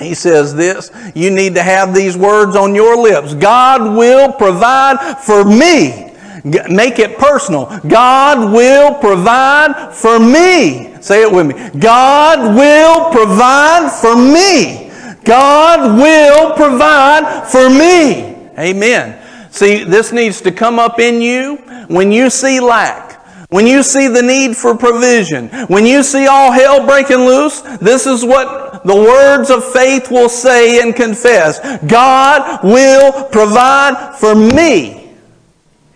[0.00, 3.34] He says this, you need to have these words on your lips.
[3.34, 6.12] God will provide for me.
[6.44, 7.66] Make it personal.
[7.88, 11.00] God will provide for me.
[11.00, 11.80] Say it with me.
[11.80, 14.90] God will provide for me.
[15.24, 18.33] God will provide for me.
[18.58, 19.50] Amen.
[19.50, 21.56] See, this needs to come up in you
[21.88, 23.12] when you see lack.
[23.50, 28.04] When you see the need for provision, when you see all hell breaking loose, this
[28.04, 31.60] is what the words of faith will say and confess.
[31.84, 35.14] God will provide for me.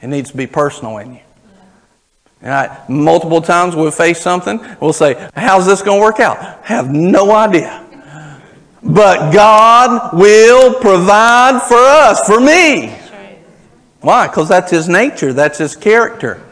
[0.01, 1.21] It needs to be personal in you.
[2.43, 6.65] And I, multiple times we'll face something, we'll say, How's this going to work out?
[6.65, 7.88] Have no idea.
[8.83, 12.97] But God will provide for us, for me.
[14.01, 14.29] Why?
[14.29, 16.43] Because that's His nature, that's His character.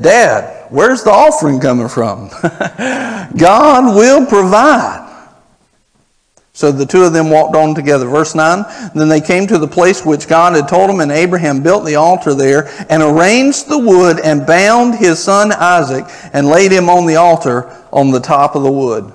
[0.00, 2.30] Dad, where's the offering coming from?
[3.36, 5.08] God will provide.
[6.52, 8.06] So the two of them walked on together.
[8.06, 8.64] Verse 9
[8.94, 11.94] Then they came to the place which God had told them, and Abraham built the
[11.96, 17.06] altar there, and arranged the wood, and bound his son Isaac, and laid him on
[17.06, 19.12] the altar on the top of the wood.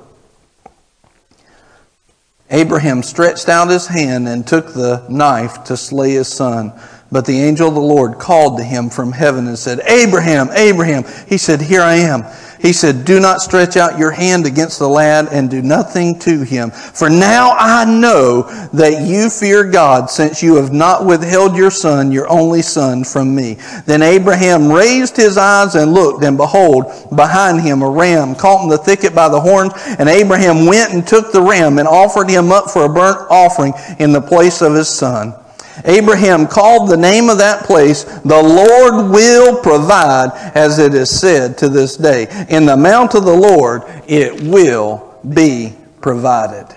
[2.51, 6.73] Abraham stretched out his hand and took the knife to slay his son.
[7.11, 11.03] But the angel of the Lord called to him from heaven and said, Abraham, Abraham.
[11.27, 12.23] He said, Here I am.
[12.59, 16.41] He said, Do not stretch out your hand against the lad and do nothing to
[16.41, 16.71] him.
[16.71, 18.43] For now I know
[18.73, 23.35] that you fear God, since you have not withheld your son, your only son, from
[23.35, 23.57] me.
[23.85, 26.85] Then Abraham raised his eyes and looked, and behold,
[27.15, 29.73] behind him a ram caught in the thicket by the horns.
[29.99, 33.73] And Abraham went and took the ram and offered him up for a burnt offering
[33.99, 35.33] in the place of his son.
[35.83, 41.57] Abraham called the name of that place, the Lord will provide, as it is said
[41.57, 42.27] to this day.
[42.49, 46.67] In the mount of the Lord, it will be provided.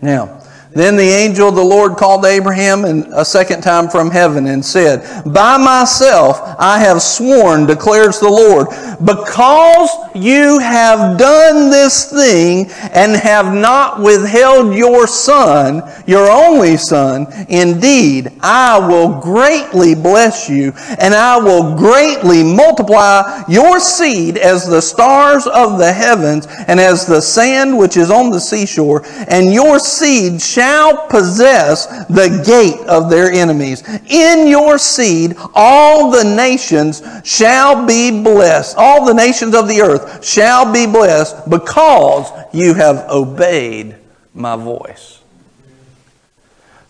[0.00, 4.64] Now, then the angel of the Lord called Abraham a second time from heaven and
[4.64, 8.68] said, By myself I have sworn, declares the Lord,
[9.04, 17.26] because you have done this thing and have not withheld your son, your only son,
[17.48, 24.80] indeed I will greatly bless you and I will greatly multiply your seed as the
[24.80, 29.80] stars of the heavens and as the sand which is on the seashore, and your
[29.80, 33.82] seed shall shall possess the gate of their enemies.
[34.10, 38.76] In your seed, all the nations shall be blessed.
[38.76, 43.96] All the nations of the earth shall be blessed because you have obeyed
[44.34, 45.22] my voice.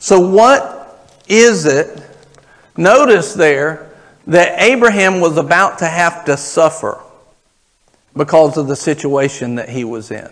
[0.01, 2.03] So, what is it?
[2.77, 3.93] Notice there
[4.27, 7.01] that Abraham was about to have to suffer
[8.17, 10.29] because of the situation that he was in.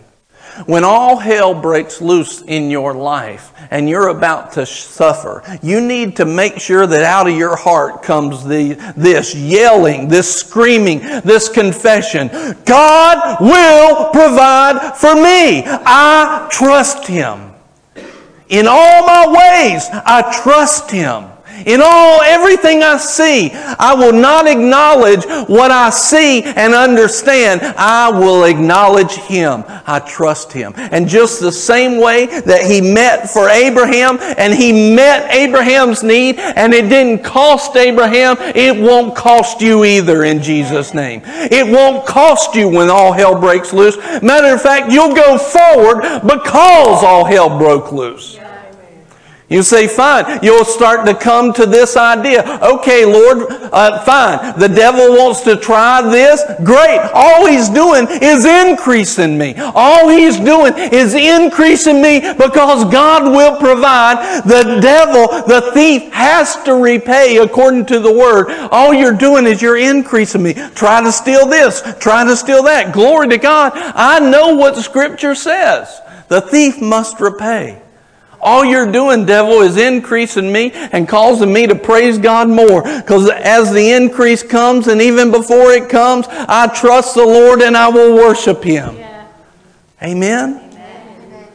[0.67, 6.17] When all hell breaks loose in your life and you're about to suffer, you need
[6.17, 11.49] to make sure that out of your heart comes the, this yelling, this screaming, this
[11.49, 12.29] confession.
[12.65, 15.63] God will provide for me.
[15.67, 17.53] I trust Him.
[18.49, 21.25] In all my ways, I trust Him.
[21.67, 27.63] In all, everything I see, I will not acknowledge what I see and understand.
[27.63, 29.65] I will acknowledge Him.
[29.87, 30.73] I trust Him.
[30.77, 36.39] And just the same way that He met for Abraham and He met Abraham's need
[36.39, 41.23] and it didn't cost Abraham, it won't cost you either in Jesus' name.
[41.25, 43.97] It won't cost you when all hell breaks loose.
[44.23, 48.39] Matter of fact, you'll go forward because all hell broke loose.
[49.49, 50.41] You say, fine.
[50.43, 52.59] You'll start to come to this idea.
[52.63, 54.59] Okay, Lord, uh, fine.
[54.59, 56.43] The devil wants to try this.
[56.65, 57.01] Great.
[57.15, 59.55] All he's doing is increasing me.
[59.57, 64.43] All he's doing is increasing me because God will provide.
[64.43, 68.51] The devil, the thief, has to repay according to the word.
[68.71, 70.53] All you're doing is you're increasing me.
[70.75, 71.83] Try to steal this.
[72.01, 72.93] Try to steal that.
[72.93, 73.73] Glory to God.
[73.75, 76.03] I know what scripture says.
[76.29, 77.81] The thief must repay.
[78.41, 82.83] All you're doing, devil, is increasing me and causing me to praise God more.
[82.83, 87.77] Because as the increase comes and even before it comes, I trust the Lord and
[87.77, 88.97] I will worship Him.
[88.97, 89.27] Yeah.
[90.03, 90.71] Amen?
[90.73, 91.49] Amen?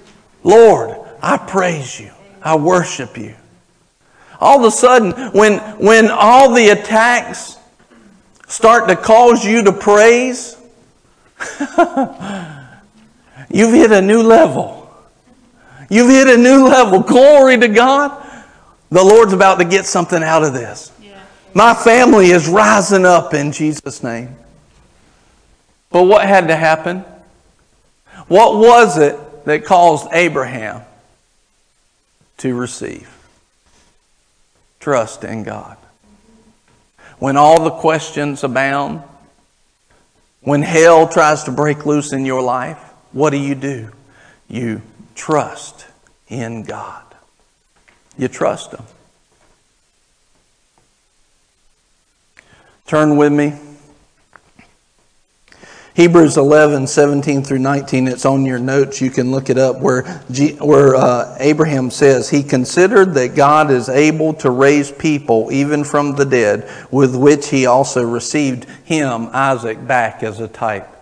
[0.44, 2.12] Lord, I praise you.
[2.42, 3.36] I worship you.
[4.42, 7.58] All of a sudden, when, when all the attacks
[8.48, 10.58] start to cause you to praise,
[13.50, 14.83] you've hit a new level.
[15.94, 17.02] You've hit a new level.
[17.02, 18.20] Glory to God.
[18.90, 20.92] The Lord's about to get something out of this.
[21.54, 24.36] My family is rising up in Jesus' name.
[25.92, 27.06] But what had to happen?
[28.28, 30.82] What was it that caused Abraham
[32.38, 33.10] to receive.
[34.80, 35.78] Trust in God.
[37.20, 39.02] When all the questions abound,
[40.42, 42.78] when hell tries to break loose in your life,
[43.14, 43.90] what do you do?
[44.50, 44.82] You
[45.16, 45.73] trust
[46.34, 47.04] in God.
[48.18, 48.84] You trust Him.
[52.86, 53.54] Turn with me
[55.96, 59.00] Hebrews 11, 17 through 19, it's on your notes.
[59.00, 63.70] You can look it up where, G, where uh, Abraham says, He considered that God
[63.70, 69.30] is able to raise people even from the dead, with which he also received him,
[69.34, 70.93] Isaac, back as a type.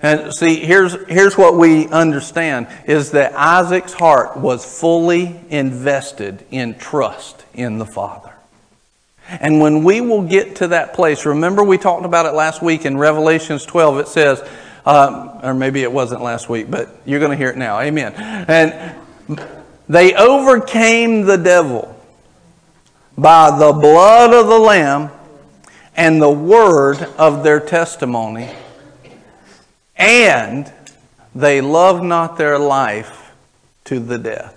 [0.00, 6.78] And see, here's, here's what we understand is that Isaac's heart was fully invested in
[6.78, 8.32] trust in the Father.
[9.28, 12.86] And when we will get to that place, remember we talked about it last week
[12.86, 14.48] in Revelations 12, it says,
[14.86, 17.78] uh, or maybe it wasn't last week, but you're going to hear it now.
[17.80, 18.14] Amen.
[18.16, 19.38] And
[19.88, 21.94] they overcame the devil
[23.18, 25.10] by the blood of the Lamb
[25.96, 28.48] and the word of their testimony,
[29.98, 30.72] and
[31.34, 33.32] they love not their life
[33.84, 34.54] to the death.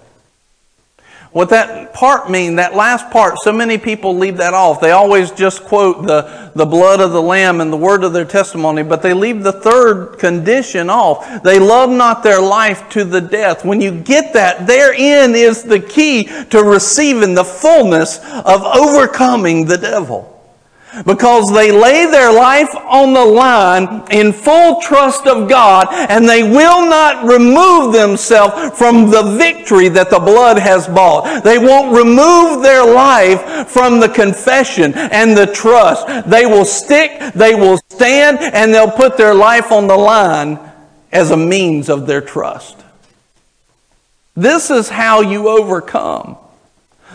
[1.32, 4.82] What that part mean, that last part, so many people leave that off.
[4.82, 8.26] They always just quote the, the blood of the Lamb and the word of their
[8.26, 11.42] testimony, but they leave the third condition off.
[11.42, 13.64] They love not their life to the death.
[13.64, 19.78] When you get that, therein is the key to receiving the fullness of overcoming the
[19.78, 20.41] devil
[21.06, 26.44] because they lay their life on the line in full trust of God and they
[26.44, 31.44] will not remove themselves from the victory that the blood has bought.
[31.44, 36.30] They won't remove their life from the confession and the trust.
[36.30, 40.60] They will stick, they will stand, and they'll put their life on the line
[41.12, 42.78] as a means of their trust.
[44.36, 46.38] This is how you overcome.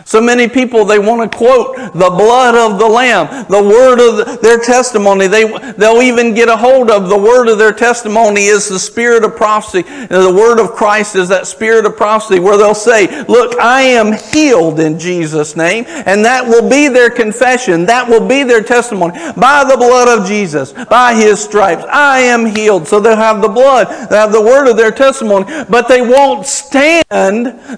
[0.05, 4.17] So many people, they want to quote the blood of the Lamb, the word of
[4.17, 5.27] the, their testimony.
[5.27, 9.23] They, they'll even get a hold of the word of their testimony is the spirit
[9.23, 9.81] of prophecy.
[10.07, 14.13] The word of Christ is that spirit of prophecy where they'll say, look, I am
[14.13, 15.85] healed in Jesus' name.
[15.87, 17.85] And that will be their confession.
[17.85, 19.13] That will be their testimony.
[19.35, 22.87] By the blood of Jesus, by his stripes, I am healed.
[22.87, 26.45] So they'll have the blood, They'll have the word of their testimony, but they won't
[26.45, 27.05] stand.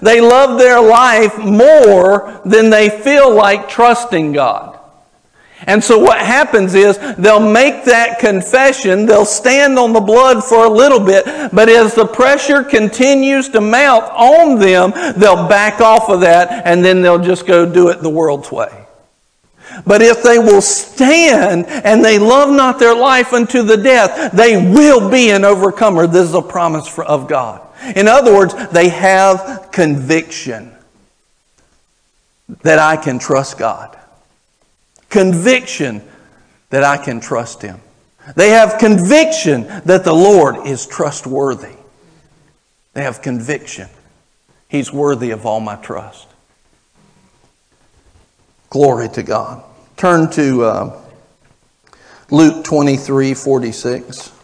[0.02, 2.09] They love their life more
[2.44, 4.80] than they feel like trusting God.
[5.66, 10.64] And so what happens is they'll make that confession, they'll stand on the blood for
[10.64, 16.08] a little bit, but as the pressure continues to mount on them, they'll back off
[16.08, 18.86] of that and then they'll just go do it the world's way.
[19.86, 24.56] But if they will stand and they love not their life unto the death, they
[24.56, 26.06] will be an overcomer.
[26.06, 27.66] This is a promise of God.
[27.94, 30.74] In other words, they have conviction
[32.62, 33.96] that I can trust God.
[35.08, 36.02] Conviction
[36.70, 37.80] that I can trust Him.
[38.36, 41.76] They have conviction that the Lord is trustworthy.
[42.92, 43.88] They have conviction.
[44.68, 46.28] He's worthy of all my trust.
[48.68, 49.64] Glory to God.
[49.96, 51.02] Turn to uh,
[52.30, 54.39] Luke 23 46.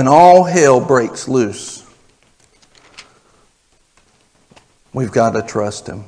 [0.00, 1.84] When all hell breaks loose,
[4.94, 6.04] we've got to trust Him.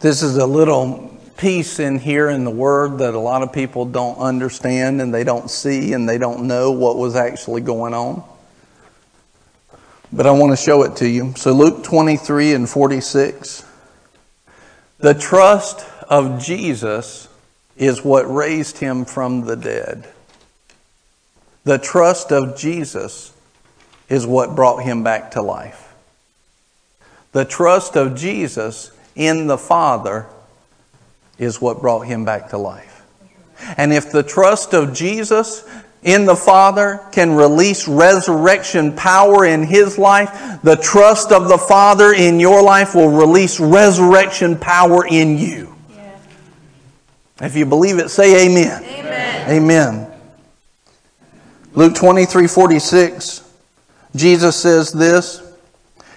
[0.00, 3.84] This is a little piece in here in the Word that a lot of people
[3.84, 8.24] don't understand and they don't see and they don't know what was actually going on.
[10.10, 11.34] But I want to show it to you.
[11.36, 13.66] So, Luke 23 and 46.
[15.00, 17.28] The trust of Jesus
[17.76, 20.06] is what raised him from the dead.
[21.64, 23.32] The trust of Jesus
[24.08, 25.94] is what brought him back to life.
[27.32, 30.26] The trust of Jesus in the Father
[31.38, 33.02] is what brought him back to life.
[33.76, 35.64] And if the trust of Jesus
[36.02, 42.12] in the Father can release resurrection power in His life, the trust of the Father
[42.12, 45.70] in your life will release resurrection power in you.
[47.40, 48.84] If you believe it, say amen.
[48.84, 49.50] Amen.
[49.50, 50.12] Amen.
[51.72, 53.48] Luke 23 46,
[54.14, 55.46] Jesus says this.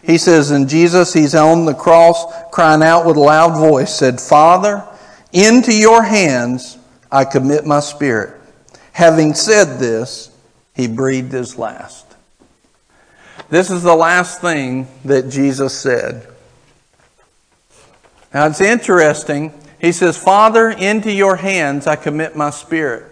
[0.04, 4.20] He says, And Jesus, he's on the cross, crying out with a loud voice, said,
[4.20, 4.84] Father,
[5.32, 6.78] into your hands
[7.12, 8.40] I commit my spirit.
[8.92, 10.36] Having said this,
[10.76, 12.06] he breathed his last.
[13.50, 16.28] This is the last thing that Jesus said.
[18.34, 19.54] Now it's interesting.
[19.84, 23.04] He says, Father, into your hands I commit my spirit.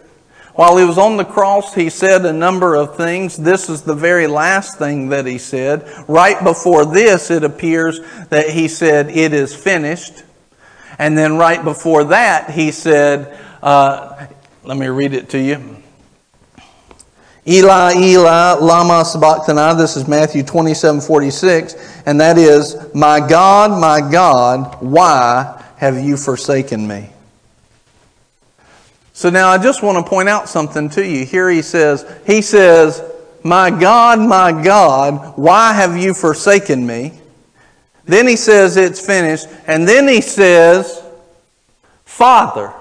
[0.55, 3.35] While he was on the cross, he said a number of things.
[3.35, 5.85] This is the very last thing that he said.
[6.07, 7.99] Right before this, it appears
[8.29, 10.23] that he said, It is finished.
[10.97, 14.27] And then right before that, he said, uh,
[14.63, 15.75] Let me read it to you.
[17.45, 19.77] Eli, Eli, lama sabachthani.
[19.77, 22.03] This is Matthew 27, 46.
[22.05, 27.09] And that is, My God, my God, why have you forsaken me?
[29.13, 31.25] So now I just want to point out something to you.
[31.25, 33.03] Here he says, He says,
[33.43, 37.19] My God, my God, why have you forsaken me?
[38.05, 39.47] Then he says, It's finished.
[39.65, 41.03] And then he says,
[42.05, 42.71] Father,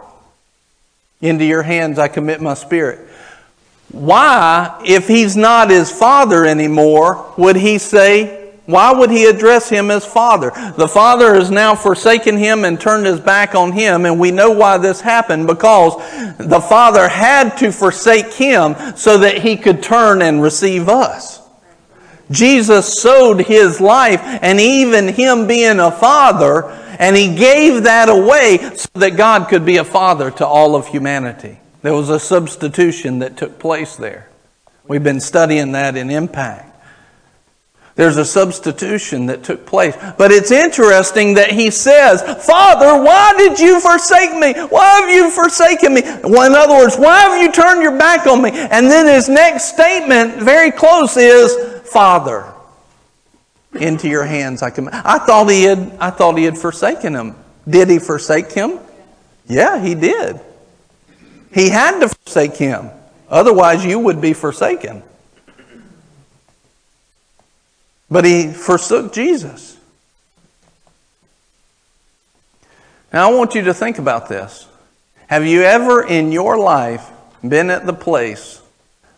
[1.23, 2.99] into your hands I commit my spirit.
[3.91, 8.40] Why, if he's not his father anymore, would he say,
[8.71, 10.51] why would he address him as father?
[10.77, 14.51] The father has now forsaken him and turned his back on him, and we know
[14.51, 15.95] why this happened because
[16.39, 21.41] the father had to forsake him so that he could turn and receive us.
[22.31, 28.59] Jesus sowed his life, and even him being a father, and he gave that away
[28.77, 31.59] so that God could be a father to all of humanity.
[31.83, 34.29] There was a substitution that took place there.
[34.87, 36.70] We've been studying that in Impact.
[37.97, 39.97] There's a substitution that took place.
[40.17, 44.55] But it's interesting that he says, Father, why did you forsake me?
[44.69, 46.03] Why have you forsaken me?
[46.25, 48.51] Well, in other words, why have you turned your back on me?
[48.53, 52.51] And then his next statement, very close, is, Father,
[53.75, 54.95] into your hands I commit.
[54.95, 57.35] I thought he had, I thought he had forsaken him.
[57.69, 58.79] Did he forsake him?
[59.47, 60.41] Yeah, he did.
[61.53, 62.91] He had to forsake him.
[63.29, 65.03] Otherwise, you would be forsaken.
[68.11, 69.77] But he forsook Jesus.
[73.13, 74.67] Now, I want you to think about this.
[75.29, 77.09] Have you ever in your life
[77.47, 78.61] been at the place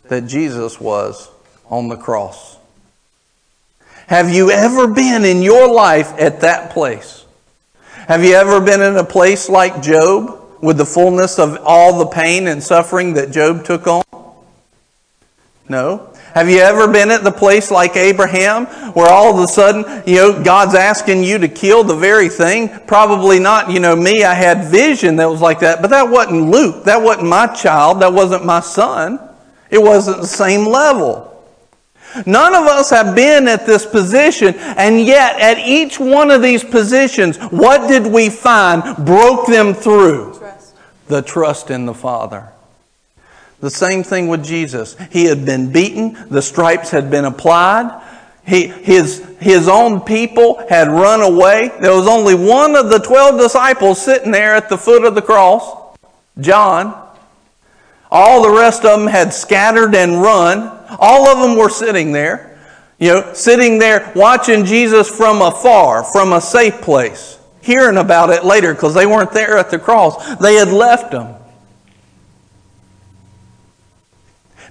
[0.09, 1.31] that Jesus was
[1.69, 2.59] on the cross?
[4.07, 7.25] Have you ever been in your life at that place?
[8.09, 10.43] Have you ever been in a place like Job?
[10.63, 14.05] with the fullness of all the pain and suffering that Job took on?
[15.69, 16.12] No.
[16.35, 20.17] Have you ever been at the place like Abraham where all of a sudden, you
[20.17, 22.71] know, God's asking you to kill the very thing?
[22.87, 24.25] Probably not, you know, me.
[24.25, 26.85] I had vision that was like that, but that wasn't Luke.
[26.85, 28.01] That wasn't my child.
[28.01, 29.21] That wasn't my son.
[29.71, 31.29] It wasn't the same level.
[32.27, 36.63] None of us have been at this position, and yet at each one of these
[36.63, 40.39] positions, what did we find broke them through?
[41.13, 42.49] the trust in the Father.
[43.63, 44.97] The same thing with Jesus.
[45.13, 48.03] He had been beaten, the stripes had been applied.
[48.45, 51.71] He, his, his own people had run away.
[51.81, 55.23] There was only one of the 12 disciples sitting there at the foot of the
[55.23, 55.97] cross,
[56.41, 56.93] John.
[58.11, 60.77] All the rest of them had scattered and run.
[60.99, 62.59] All of them were sitting there,
[62.99, 68.45] you know, sitting there watching Jesus from afar, from a safe place hearing about it
[68.45, 70.37] later because they weren't there at the cross.
[70.37, 71.35] They had left him.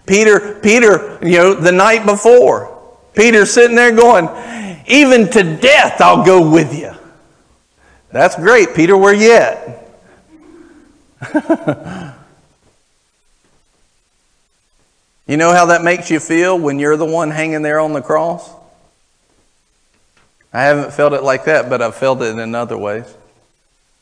[0.06, 2.78] Peter, Peter, you know, the night before,
[3.14, 4.28] Peter sitting there going,
[4.88, 6.94] even to death I'll go with you.
[8.12, 9.78] That's great, Peter, where you at?
[15.28, 18.02] you know how that makes you feel when you're the one hanging there on the
[18.02, 18.50] cross?
[20.54, 23.06] I haven't felt it like that, but I've felt it in other ways.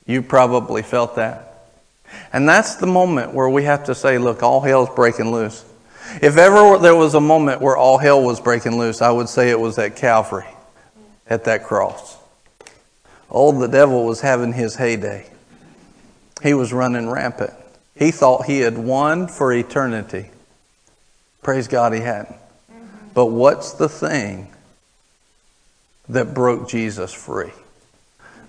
[0.07, 1.67] You probably felt that.
[2.33, 5.63] And that's the moment where we have to say, look, all hell's breaking loose.
[6.21, 9.49] If ever there was a moment where all hell was breaking loose, I would say
[9.49, 10.47] it was at Calvary,
[11.27, 12.17] at that cross.
[13.29, 15.29] Oh, the devil was having his heyday.
[16.41, 17.53] He was running rampant.
[17.95, 20.31] He thought he had won for eternity.
[21.43, 22.35] Praise God, he hadn't.
[22.71, 23.09] Mm-hmm.
[23.13, 24.47] But what's the thing
[26.09, 27.51] that broke Jesus free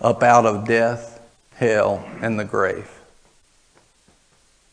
[0.01, 1.21] up out of death,
[1.55, 2.91] hell, and the grave.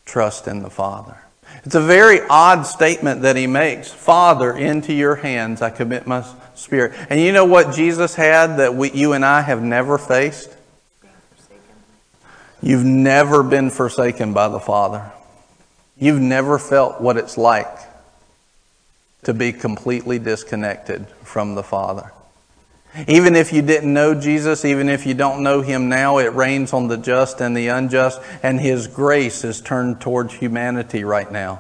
[0.05, 1.17] Trust in the Father.
[1.67, 3.91] It's a very odd statement that he makes.
[3.91, 6.93] Father, into your hands I commit my spirit.
[7.09, 10.55] And you know what Jesus had that we, you and I have never faced?
[12.61, 15.11] You've never been forsaken by the Father.
[15.97, 17.77] You've never felt what it's like
[19.23, 22.13] to be completely disconnected from the Father.
[23.07, 26.73] Even if you didn't know Jesus, even if you don't know him now, it rains
[26.73, 31.59] on the just and the unjust, and his grace is turned towards humanity right now.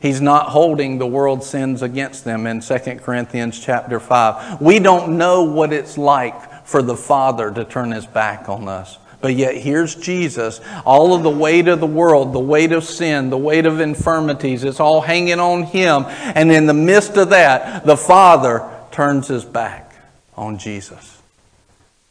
[0.00, 4.60] He's not holding the world's sins against them in 2 Corinthians chapter 5.
[4.60, 8.98] We don't know what it's like for the Father to turn his back on us.
[9.20, 10.60] But yet, here's Jesus.
[10.84, 14.64] All of the weight of the world, the weight of sin, the weight of infirmities,
[14.64, 16.04] it's all hanging on him.
[16.08, 19.93] And in the midst of that, the Father turns his back
[20.36, 21.20] on Jesus.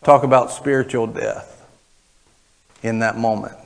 [0.04, 1.66] Talk about spiritual death
[2.82, 3.58] in that moment.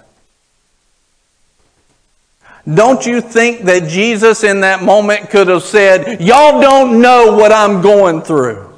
[2.72, 7.52] Don't you think that Jesus in that moment could have said, Y'all don't know what
[7.52, 8.74] I'm going through?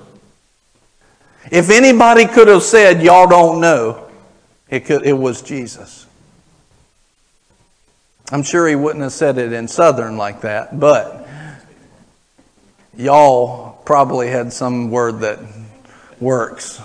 [1.52, 4.08] If anybody could have said, Y'all don't know,
[4.70, 6.06] it, could, it was Jesus.
[8.32, 11.28] I'm sure he wouldn't have said it in Southern like that, but
[12.96, 15.40] y'all probably had some word that
[16.20, 16.82] works.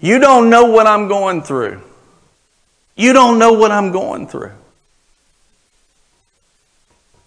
[0.00, 1.82] You don't know what I'm going through.
[2.96, 4.52] You don't know what I'm going through.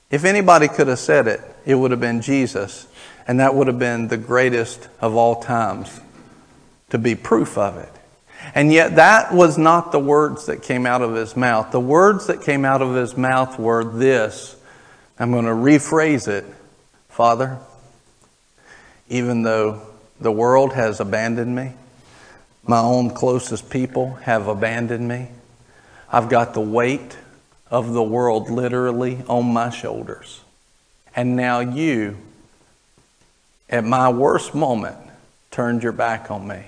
[0.09, 2.87] If anybody could have said it, it would have been Jesus,
[3.27, 6.01] and that would have been the greatest of all times
[6.89, 7.89] to be proof of it.
[8.53, 11.71] And yet, that was not the words that came out of his mouth.
[11.71, 14.55] The words that came out of his mouth were this
[15.19, 16.43] I'm going to rephrase it
[17.09, 17.59] Father,
[19.07, 19.81] even though
[20.21, 21.73] the world has abandoned me,
[22.63, 25.29] my own closest people have abandoned me,
[26.11, 27.17] I've got the weight
[27.69, 30.41] of the world literally on my shoulders.
[31.15, 32.17] And now you,
[33.69, 34.97] at my worst moment,
[35.49, 36.65] turned your back on me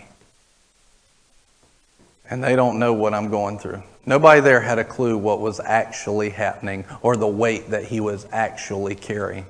[2.34, 3.84] and they don't know what I'm going through.
[4.08, 8.26] Nobody there had a clue what was actually happening or the weight that he was
[8.32, 9.46] actually carrying.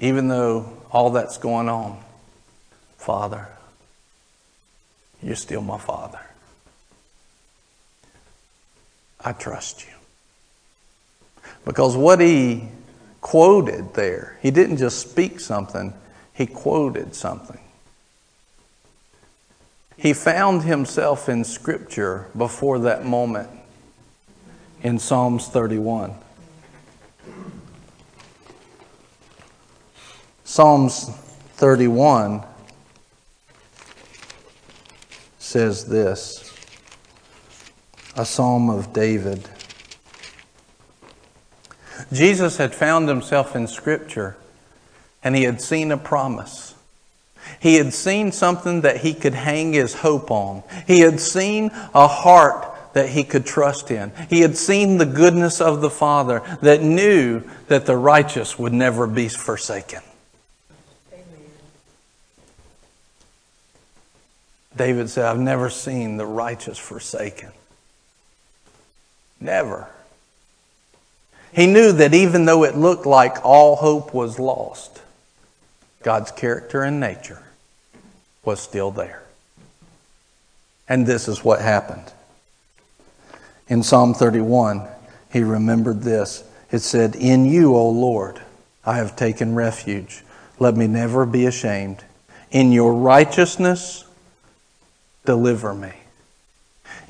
[0.00, 1.98] Even though all that's going on,
[2.96, 3.48] Father,
[5.22, 6.20] you're still my Father.
[9.20, 9.92] I trust you.
[11.64, 12.68] Because what he
[13.20, 15.92] quoted there, he didn't just speak something,
[16.32, 17.60] he quoted something.
[19.96, 23.50] He found himself in Scripture before that moment
[24.82, 26.14] in Psalms 31.
[30.48, 31.10] Psalms
[31.56, 32.42] 31
[35.38, 36.58] says this
[38.16, 39.46] a psalm of David.
[42.10, 44.38] Jesus had found himself in Scripture
[45.22, 46.74] and he had seen a promise.
[47.60, 50.62] He had seen something that he could hang his hope on.
[50.86, 54.12] He had seen a heart that he could trust in.
[54.30, 59.06] He had seen the goodness of the Father that knew that the righteous would never
[59.06, 60.00] be forsaken.
[64.76, 67.50] David said, I've never seen the righteous forsaken.
[69.40, 69.88] Never.
[71.52, 75.00] He knew that even though it looked like all hope was lost,
[76.02, 77.42] God's character and nature
[78.44, 79.22] was still there.
[80.88, 82.12] And this is what happened.
[83.68, 84.86] In Psalm 31,
[85.32, 86.44] he remembered this.
[86.70, 88.40] It said, In you, O Lord,
[88.84, 90.24] I have taken refuge.
[90.58, 92.04] Let me never be ashamed.
[92.50, 94.04] In your righteousness,
[95.28, 95.92] deliver me.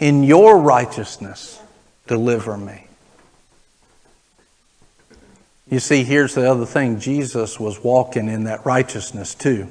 [0.00, 1.62] In your righteousness,
[2.08, 2.88] deliver me.
[5.70, 9.68] You see, here's the other thing Jesus was walking in that righteousness too.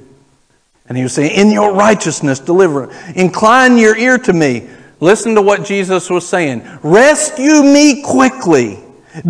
[0.88, 2.90] And he was saying, In your righteousness, deliver.
[3.14, 4.66] Incline your ear to me.
[4.98, 6.66] Listen to what Jesus was saying.
[6.82, 8.78] Rescue me quickly.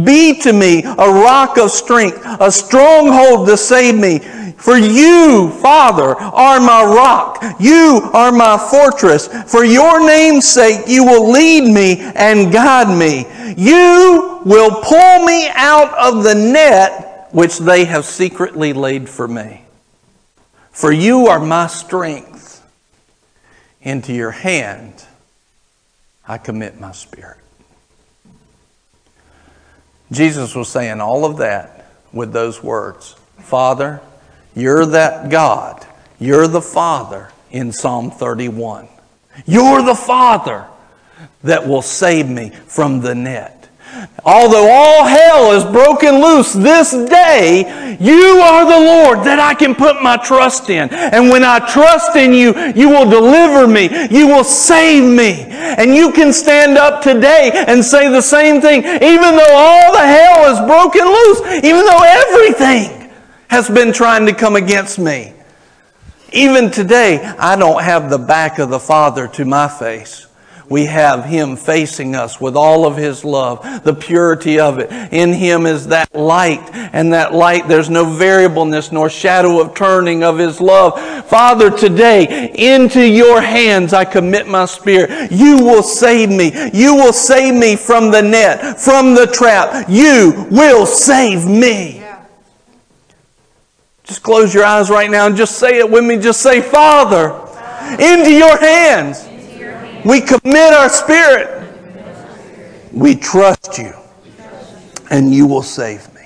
[0.04, 4.18] Be to me a rock of strength, a stronghold to save me.
[4.58, 7.42] For you, Father, are my rock.
[7.60, 9.28] You are my fortress.
[9.50, 13.26] For your name's sake, you will lead me and guide me.
[13.56, 19.62] You will pull me out of the net which they have secretly laid for me.
[20.72, 22.64] For you are my strength.
[23.80, 25.04] Into your hand
[26.26, 27.38] I commit my spirit.
[30.10, 34.00] Jesus was saying all of that with those words Father,
[34.54, 35.86] you're that God.
[36.18, 38.88] You're the Father in Psalm 31.
[39.46, 40.66] You're the Father
[41.42, 43.57] that will save me from the net.
[44.24, 49.74] Although all hell is broken loose this day, you are the Lord that I can
[49.74, 50.90] put my trust in.
[50.90, 53.88] And when I trust in you, you will deliver me.
[54.10, 55.44] You will save me.
[55.48, 58.84] And you can stand up today and say the same thing.
[58.84, 63.10] Even though all the hell is broken loose, even though everything
[63.48, 65.32] has been trying to come against me.
[66.32, 70.27] Even today, I don't have the back of the Father to my face.
[70.68, 74.90] We have Him facing us with all of His love, the purity of it.
[75.12, 80.22] In Him is that light, and that light, there's no variableness nor shadow of turning
[80.22, 81.00] of His love.
[81.26, 85.30] Father, today, into your hands I commit my spirit.
[85.30, 86.52] You will save me.
[86.72, 89.86] You will save me from the net, from the trap.
[89.88, 92.04] You will save me.
[94.04, 96.16] Just close your eyes right now and just say it with me.
[96.16, 97.28] Just say, Father,
[98.00, 99.27] into your hands.
[100.04, 101.54] We commit our spirit.
[102.92, 103.92] We trust you,
[105.10, 106.18] and you will save me.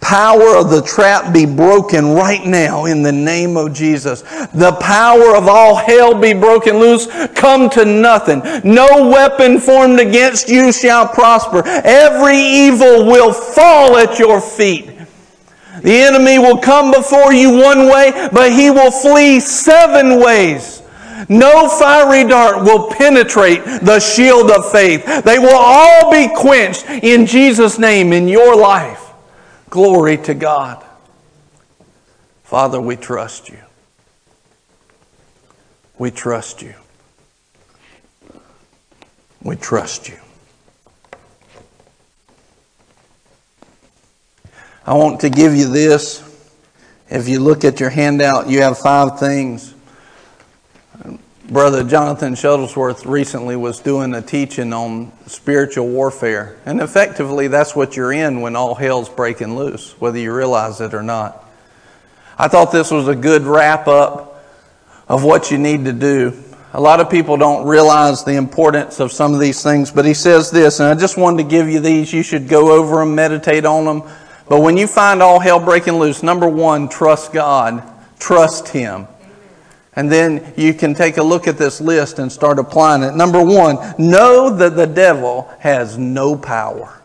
[0.00, 4.20] Power of the trap be broken right now in the name of Jesus.
[4.52, 7.08] The power of all hell be broken loose.
[7.34, 8.42] Come to nothing.
[8.62, 11.62] No weapon formed against you shall prosper.
[11.66, 14.90] Every evil will fall at your feet.
[15.82, 20.82] The enemy will come before you one way, but he will flee seven ways.
[21.28, 25.24] No fiery dart will penetrate the shield of faith.
[25.24, 29.12] They will all be quenched in Jesus' name in your life.
[29.70, 30.84] Glory to God.
[32.42, 33.58] Father, we trust you.
[35.98, 36.74] We trust you.
[39.42, 40.18] We trust you.
[44.86, 46.22] I want to give you this.
[47.08, 49.73] If you look at your handout, you have five things.
[51.54, 56.56] Brother Jonathan Shuttlesworth recently was doing a teaching on spiritual warfare.
[56.66, 60.94] And effectively, that's what you're in when all hell's breaking loose, whether you realize it
[60.94, 61.48] or not.
[62.36, 64.44] I thought this was a good wrap up
[65.06, 66.36] of what you need to do.
[66.72, 70.12] A lot of people don't realize the importance of some of these things, but he
[70.12, 72.12] says this, and I just wanted to give you these.
[72.12, 74.02] You should go over them, meditate on them.
[74.48, 77.80] But when you find all hell breaking loose, number one, trust God,
[78.18, 79.06] trust Him.
[79.96, 83.14] And then you can take a look at this list and start applying it.
[83.14, 87.00] Number one, know that the devil has no power.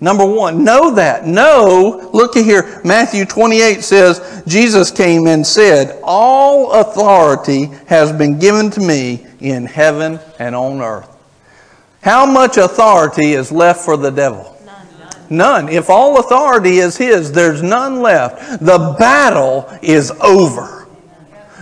[0.00, 1.26] Number one, know that.
[1.26, 8.36] Know, look at here, Matthew 28 says, Jesus came and said, All authority has been
[8.40, 11.08] given to me in heaven and on earth.
[12.00, 14.58] How much authority is left for the devil?
[14.64, 14.86] None.
[15.30, 15.68] none.
[15.68, 18.60] If all authority is his, there's none left.
[18.60, 20.81] The battle is over.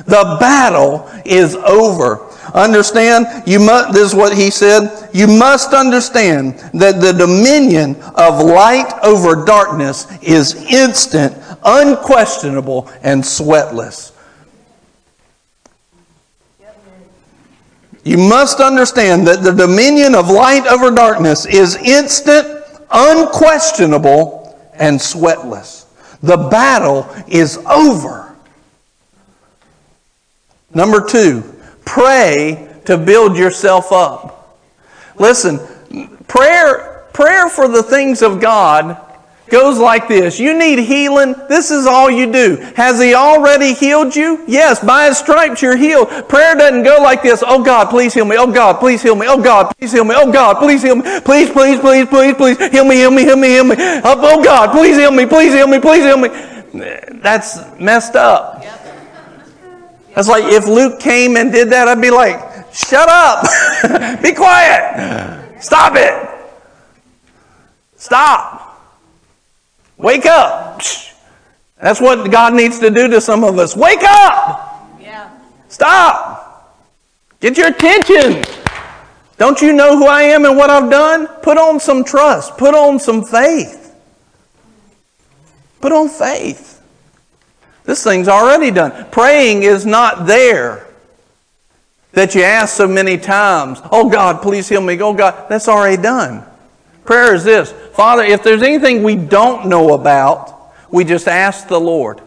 [0.07, 2.27] The battle is over.
[2.55, 8.45] Understand, you must, this is what he said, you must understand that the dominion of
[8.45, 14.13] light over darkness is instant, unquestionable, and sweatless.
[18.03, 25.87] You must understand that the dominion of light over darkness is instant, unquestionable, and sweatless.
[26.23, 28.30] The battle is over.
[30.75, 31.43] Number two,
[31.85, 34.59] pray to build yourself up.
[35.19, 35.59] Listen,
[36.29, 38.97] prayer, prayer for the things of God
[39.51, 40.39] goes like this.
[40.39, 41.35] You need healing.
[41.49, 42.57] This is all you do.
[42.77, 44.45] Has He already healed you?
[44.47, 46.09] Yes, by His stripes you're healed.
[46.29, 47.43] Prayer doesn't go like this.
[47.45, 48.37] Oh God, please heal me.
[48.39, 49.27] Oh God, please heal me.
[49.29, 50.15] Oh God, please heal me.
[50.17, 51.03] Oh God, please heal me.
[51.21, 53.75] Please, please, please, please, please heal me, heal me, heal me, heal me.
[53.79, 55.27] Oh, oh God, please heal me.
[55.27, 55.81] Please heal me.
[55.81, 56.29] Please heal me.
[57.21, 58.60] That's messed up.
[60.15, 62.39] That's like if Luke came and did that, I'd be like,
[62.73, 63.43] shut up.
[64.23, 65.63] be quiet.
[65.63, 66.29] Stop it.
[67.97, 68.81] Stop.
[69.99, 70.81] Wake up.
[71.81, 73.77] That's what God needs to do to some of us.
[73.77, 74.89] Wake up.
[75.01, 75.31] Yeah.
[75.69, 76.81] Stop.
[77.41, 78.43] Get your attention.
[79.39, 81.27] Don't you know who I am and what I've done?
[81.43, 82.59] Put on some trust.
[82.59, 83.95] Put on some faith.
[85.81, 86.80] Put on faith.
[87.91, 89.11] This thing's already done.
[89.11, 90.87] Praying is not there
[92.13, 94.97] that you ask so many times, Oh God, please heal me.
[95.03, 96.45] Oh God, that's already done.
[97.05, 101.81] Prayer is this Father, if there's anything we don't know about, we just ask the
[101.81, 102.21] Lord.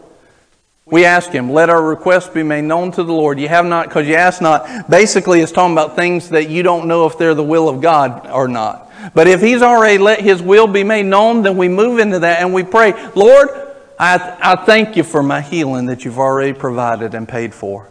[0.84, 3.40] We ask Him, let our requests be made known to the Lord.
[3.40, 4.90] You have not, because you ask not.
[4.90, 8.26] Basically, it's talking about things that you don't know if they're the will of God
[8.26, 8.92] or not.
[9.14, 12.42] But if He's already let His will be made known, then we move into that
[12.42, 13.63] and we pray, Lord,
[13.98, 17.88] I, I thank you for my healing that you've already provided and paid for.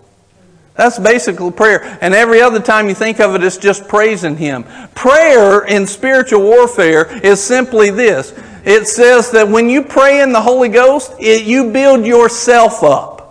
[0.76, 1.98] That's basically prayer.
[2.02, 4.64] And every other time you think of it, it's just praising Him.
[4.96, 8.34] Prayer in spiritual warfare is simply this.
[8.66, 13.23] It says that when you pray in the Holy Ghost, it, you build yourself up.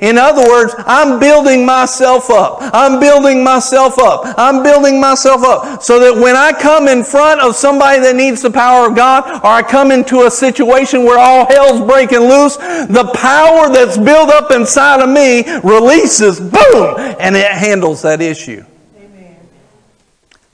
[0.00, 2.58] In other words, I'm building myself up.
[2.60, 4.34] I'm building myself up.
[4.38, 5.82] I'm building myself up.
[5.82, 9.44] So that when I come in front of somebody that needs the power of God,
[9.44, 14.30] or I come into a situation where all hell's breaking loose, the power that's built
[14.30, 18.64] up inside of me releases, boom, and it handles that issue.
[18.96, 19.36] Amen.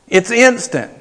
[0.09, 0.93] It's instant.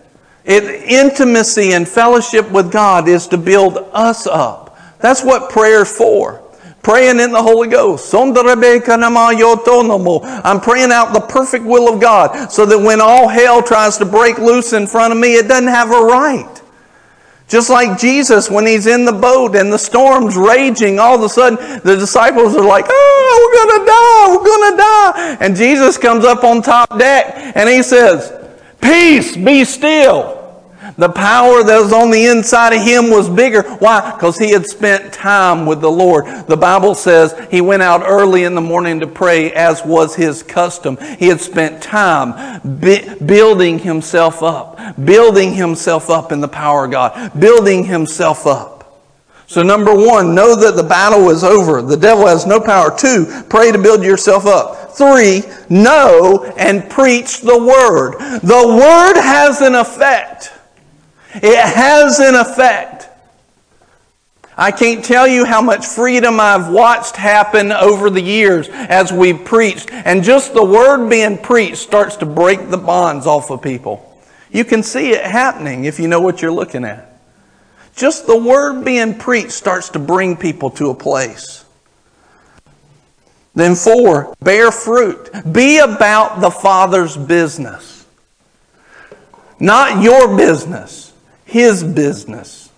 [0.45, 4.77] It, intimacy and fellowship with God is to build us up.
[4.99, 6.41] That's what prayer's for.
[6.83, 8.13] Praying in the Holy Ghost.
[8.13, 8.33] I'm
[10.61, 14.37] praying out the perfect will of God so that when all hell tries to break
[14.37, 16.61] loose in front of me, it doesn't have a right.
[17.47, 21.29] Just like Jesus, when he's in the boat and the storm's raging, all of a
[21.29, 25.37] sudden the disciples are like, Oh, we're going to die, we're going to die.
[25.45, 28.33] And Jesus comes up on top deck and he says,
[28.81, 30.46] Peace, be still.
[30.97, 33.61] The power that was on the inside of him was bigger.
[33.61, 34.13] Why?
[34.13, 36.25] Because he had spent time with the Lord.
[36.47, 40.41] The Bible says he went out early in the morning to pray, as was his
[40.41, 40.97] custom.
[41.19, 42.59] He had spent time
[43.25, 48.77] building himself up, building himself up in the power of God, building himself up.
[49.45, 51.81] So, number one, know that the battle is over.
[51.81, 52.93] The devil has no power.
[52.97, 54.91] Two, pray to build yourself up.
[54.97, 58.17] Three, know and preach the word.
[58.41, 60.53] The word has an effect.
[61.35, 63.09] It has an effect.
[64.59, 69.45] I can't tell you how much freedom I've watched happen over the years as we've
[69.45, 69.91] preached.
[69.91, 74.03] And just the word being preached starts to break the bonds off of people.
[74.51, 77.19] You can see it happening if you know what you're looking at.
[77.95, 81.63] Just the word being preached starts to bring people to a place.
[83.53, 85.31] Then, four, bear fruit.
[85.51, 88.05] Be about the Father's business,
[89.59, 91.06] not your business
[91.47, 92.69] his business.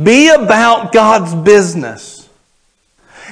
[0.00, 2.28] Be about God's business.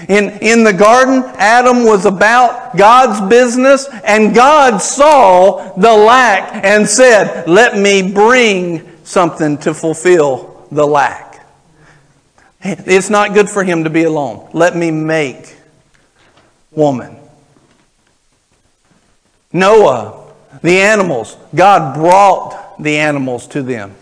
[0.08, 6.88] In, in the garden, Adam was about God's business, and God saw the lack and
[6.88, 11.46] said, Let me bring something to fulfill the lack.
[12.60, 14.48] It's not good for him to be alone.
[14.52, 15.56] Let me make
[16.70, 17.16] woman.
[19.52, 20.32] Noah,
[20.62, 23.94] the animals, God brought the animals to them.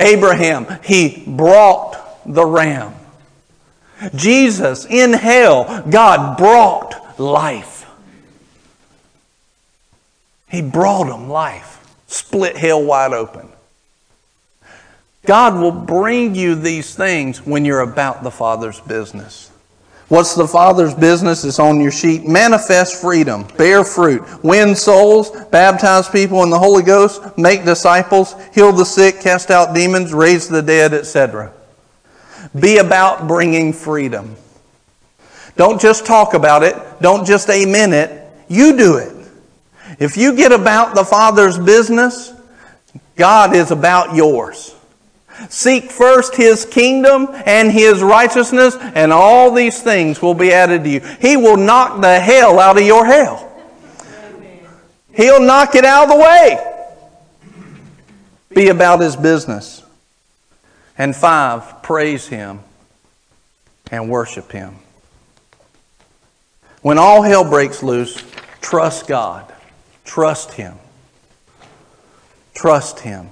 [0.00, 1.96] Abraham, he brought
[2.26, 2.94] the ram.
[4.14, 7.86] Jesus, in hell, God brought life.
[10.48, 11.76] He brought them life.
[12.06, 13.48] Split hell wide open.
[15.26, 19.49] God will bring you these things when you're about the Father's business.
[20.10, 21.44] What's the Father's business?
[21.44, 22.26] is on your sheet.
[22.26, 28.72] Manifest freedom, bear fruit, win souls, baptize people in the Holy Ghost, make disciples, heal
[28.72, 31.52] the sick, cast out demons, raise the dead, etc.
[32.58, 34.34] Be about bringing freedom.
[35.56, 39.14] Don't just talk about it, don't just amen it, you do it.
[40.00, 42.32] If you get about the Father's business,
[43.14, 44.74] God is about yours.
[45.48, 50.90] Seek first his kingdom and his righteousness, and all these things will be added to
[50.90, 51.00] you.
[51.20, 53.46] He will knock the hell out of your hell.
[55.12, 56.66] He'll knock it out of the way.
[58.50, 59.82] Be about his business.
[60.98, 62.60] And five, praise him
[63.90, 64.76] and worship him.
[66.82, 68.22] When all hell breaks loose,
[68.60, 69.52] trust God.
[70.04, 70.74] Trust him.
[72.54, 73.30] Trust him.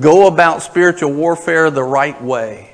[0.00, 2.70] Go about spiritual warfare the right way.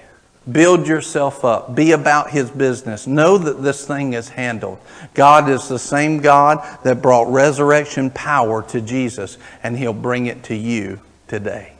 [0.51, 1.75] Build yourself up.
[1.75, 3.07] Be about His business.
[3.07, 4.79] Know that this thing is handled.
[5.13, 10.45] God is the same God that brought resurrection power to Jesus, and He'll bring it
[10.45, 11.75] to you today.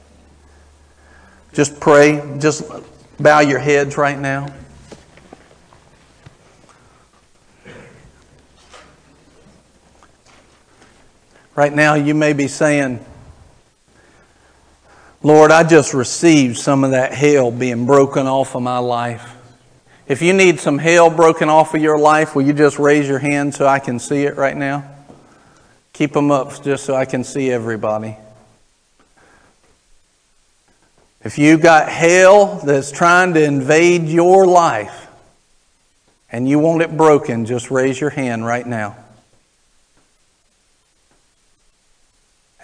[1.53, 2.37] Just pray.
[2.39, 2.63] Just
[3.19, 4.53] bow your heads right now.
[11.55, 13.03] Right now, you may be saying,
[15.21, 19.35] Lord, I just received some of that hell being broken off of my life.
[20.07, 23.19] If you need some hell broken off of your life, will you just raise your
[23.19, 24.89] hand so I can see it right now?
[25.91, 28.15] Keep them up just so I can see everybody.
[31.21, 35.07] If you got hell that's trying to invade your life
[36.31, 38.95] and you want it broken, just raise your hand right now.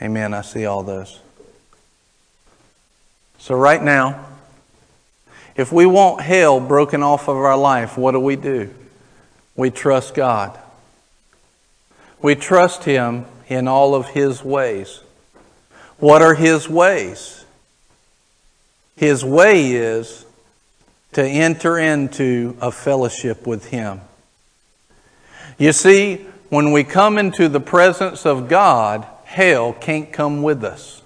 [0.01, 0.33] Amen.
[0.33, 1.19] I see all those.
[3.45, 4.25] So, right now,
[5.55, 8.73] if we want hell broken off of our life, what do we do?
[9.55, 10.57] We trust God.
[12.23, 14.99] We trust Him in all of His ways.
[15.99, 17.45] What are His ways?
[18.95, 20.25] His way is
[21.11, 24.01] to enter into a fellowship with Him.
[25.59, 31.03] You see, when we come into the presence of God, hell can't come with us.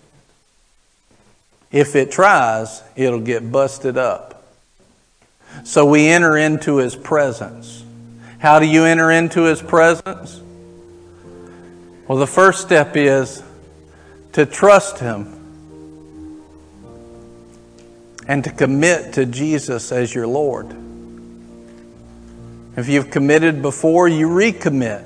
[1.72, 4.44] If it tries, it'll get busted up.
[5.64, 7.84] So we enter into His presence.
[8.40, 10.42] How do you enter into His presence?
[12.08, 13.44] Well, the first step is
[14.34, 15.36] to trust Him
[18.28, 20.76] and to commit to Jesus as your Lord.
[22.76, 25.06] If you've committed before, you recommit.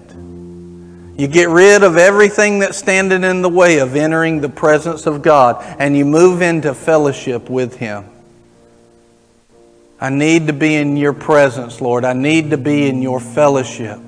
[1.16, 5.22] You get rid of everything that's standing in the way of entering the presence of
[5.22, 8.06] God and you move into fellowship with Him.
[10.02, 12.04] I need to be in your presence, Lord.
[12.04, 14.00] I need to be in your fellowship.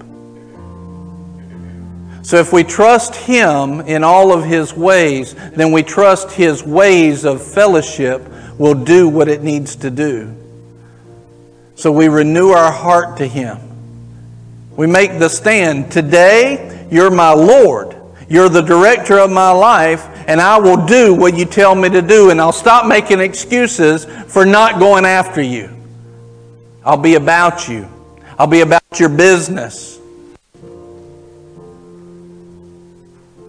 [2.24, 7.24] So if we trust Him in all of His ways, then we trust His ways
[7.24, 8.28] of fellowship
[8.58, 10.36] will do what it needs to do.
[11.76, 13.60] So we renew our heart to Him.
[14.76, 15.91] We make the stand.
[15.91, 17.95] Today, you're my Lord.
[18.28, 22.01] You're the director of my life, and I will do what you tell me to
[22.01, 25.69] do, and I'll stop making excuses for not going after you.
[26.84, 27.88] I'll be about you.
[28.38, 29.99] I'll be about your business.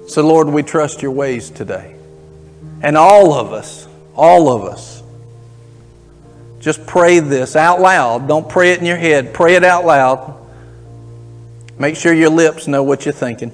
[0.08, 1.96] So, Lord, we trust your ways today.
[2.82, 5.02] And all of us, all of us,
[6.60, 8.28] just pray this out loud.
[8.28, 10.45] Don't pray it in your head, pray it out loud.
[11.78, 13.52] Make sure your lips know what you're thinking.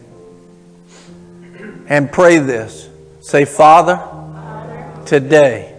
[1.89, 2.89] And pray this.
[3.21, 4.01] Say, Father,
[5.05, 5.75] today,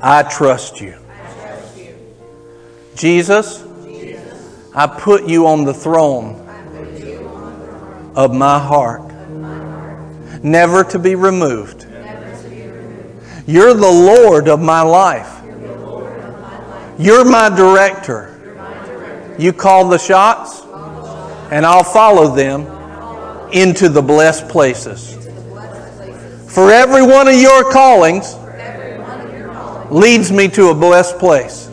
[0.00, 0.94] I trust you.
[2.94, 3.62] Jesus,
[4.74, 6.42] I put you on the throne
[8.14, 9.02] of my heart,
[10.42, 11.86] never to be removed.
[13.46, 15.30] You're the Lord of my life.
[16.98, 18.32] You're my director.
[19.38, 20.62] You call the shots,
[21.50, 22.66] and I'll follow them
[23.52, 25.14] into the blessed places.
[26.52, 28.34] For every one of your callings
[29.90, 31.68] leads me to a blessed place.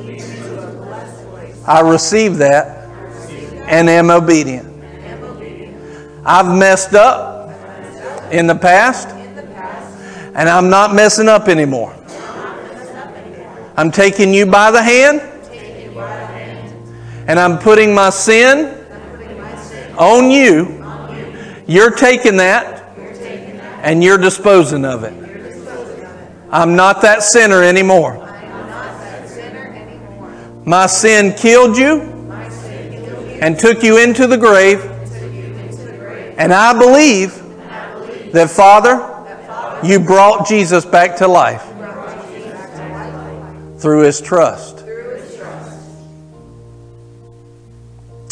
[1.66, 2.90] I receive that
[3.68, 4.70] and am obedient.
[6.26, 7.50] I've messed up
[8.32, 11.96] in the past, and I'm not messing up anymore.
[13.76, 15.22] I'm taking you by the hand,
[17.28, 18.83] and I'm putting my sin
[19.98, 20.84] on you.
[21.68, 22.96] You're taking that,
[23.84, 25.14] and you're disposing of it.
[26.52, 28.20] I'm not that sinner anymore.
[30.66, 32.02] My sin killed you
[33.42, 34.82] and took you into the grave.
[36.38, 37.36] And I believe
[38.32, 39.10] that, Father,
[39.86, 41.64] you brought Jesus back to life
[43.80, 44.80] through his trust.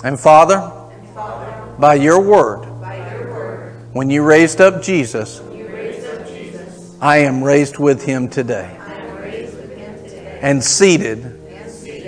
[0.03, 0.71] And Father,
[1.81, 2.63] by your word,
[3.93, 5.41] when you raised up Jesus,
[7.01, 8.77] I am raised with him today
[10.41, 11.25] and seated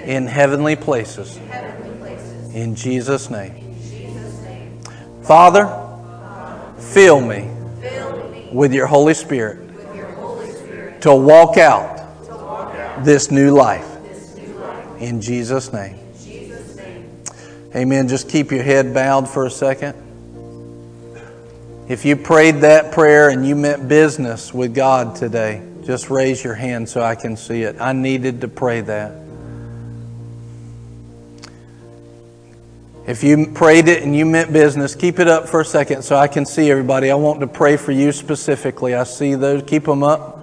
[0.06, 1.40] in heavenly places.
[2.54, 3.80] In Jesus' name.
[5.24, 5.66] Father,
[6.78, 7.50] fill me
[8.52, 9.58] with your Holy Spirit
[11.02, 13.90] to walk out this new life.
[15.00, 16.03] In Jesus' name.
[17.76, 18.08] Amen.
[18.08, 19.96] Just keep your head bowed for a second.
[21.90, 26.54] If you prayed that prayer and you meant business with God today, just raise your
[26.54, 27.76] hand so I can see it.
[27.80, 29.24] I needed to pray that.
[33.06, 36.16] If you prayed it and you meant business, keep it up for a second so
[36.16, 37.12] I can see everybody.
[37.12, 38.94] I want to pray for you specifically.
[38.94, 39.64] I see those.
[39.64, 40.42] Keep them up.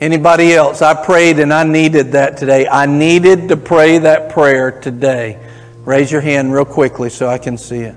[0.00, 0.80] Anybody else?
[0.80, 2.66] I prayed and I needed that today.
[2.66, 5.38] I needed to pray that prayer today.
[5.84, 7.94] Raise your hand real quickly so I can see it.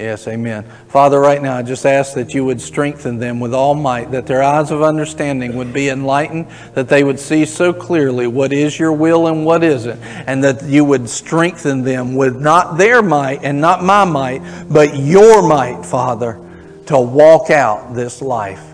[0.00, 0.64] Yes, amen.
[0.88, 4.26] Father, right now I just ask that you would strengthen them with all might, that
[4.26, 8.78] their eyes of understanding would be enlightened, that they would see so clearly what is
[8.78, 13.42] your will and what isn't, and that you would strengthen them with not their might
[13.42, 14.40] and not my might,
[14.70, 16.40] but your might, Father,
[16.86, 18.64] to walk out this life.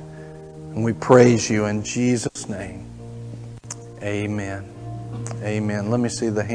[0.75, 2.87] And we praise you in Jesus' name.
[4.01, 4.76] Amen.
[5.43, 5.91] Amen.
[5.91, 6.55] Let me see the hand.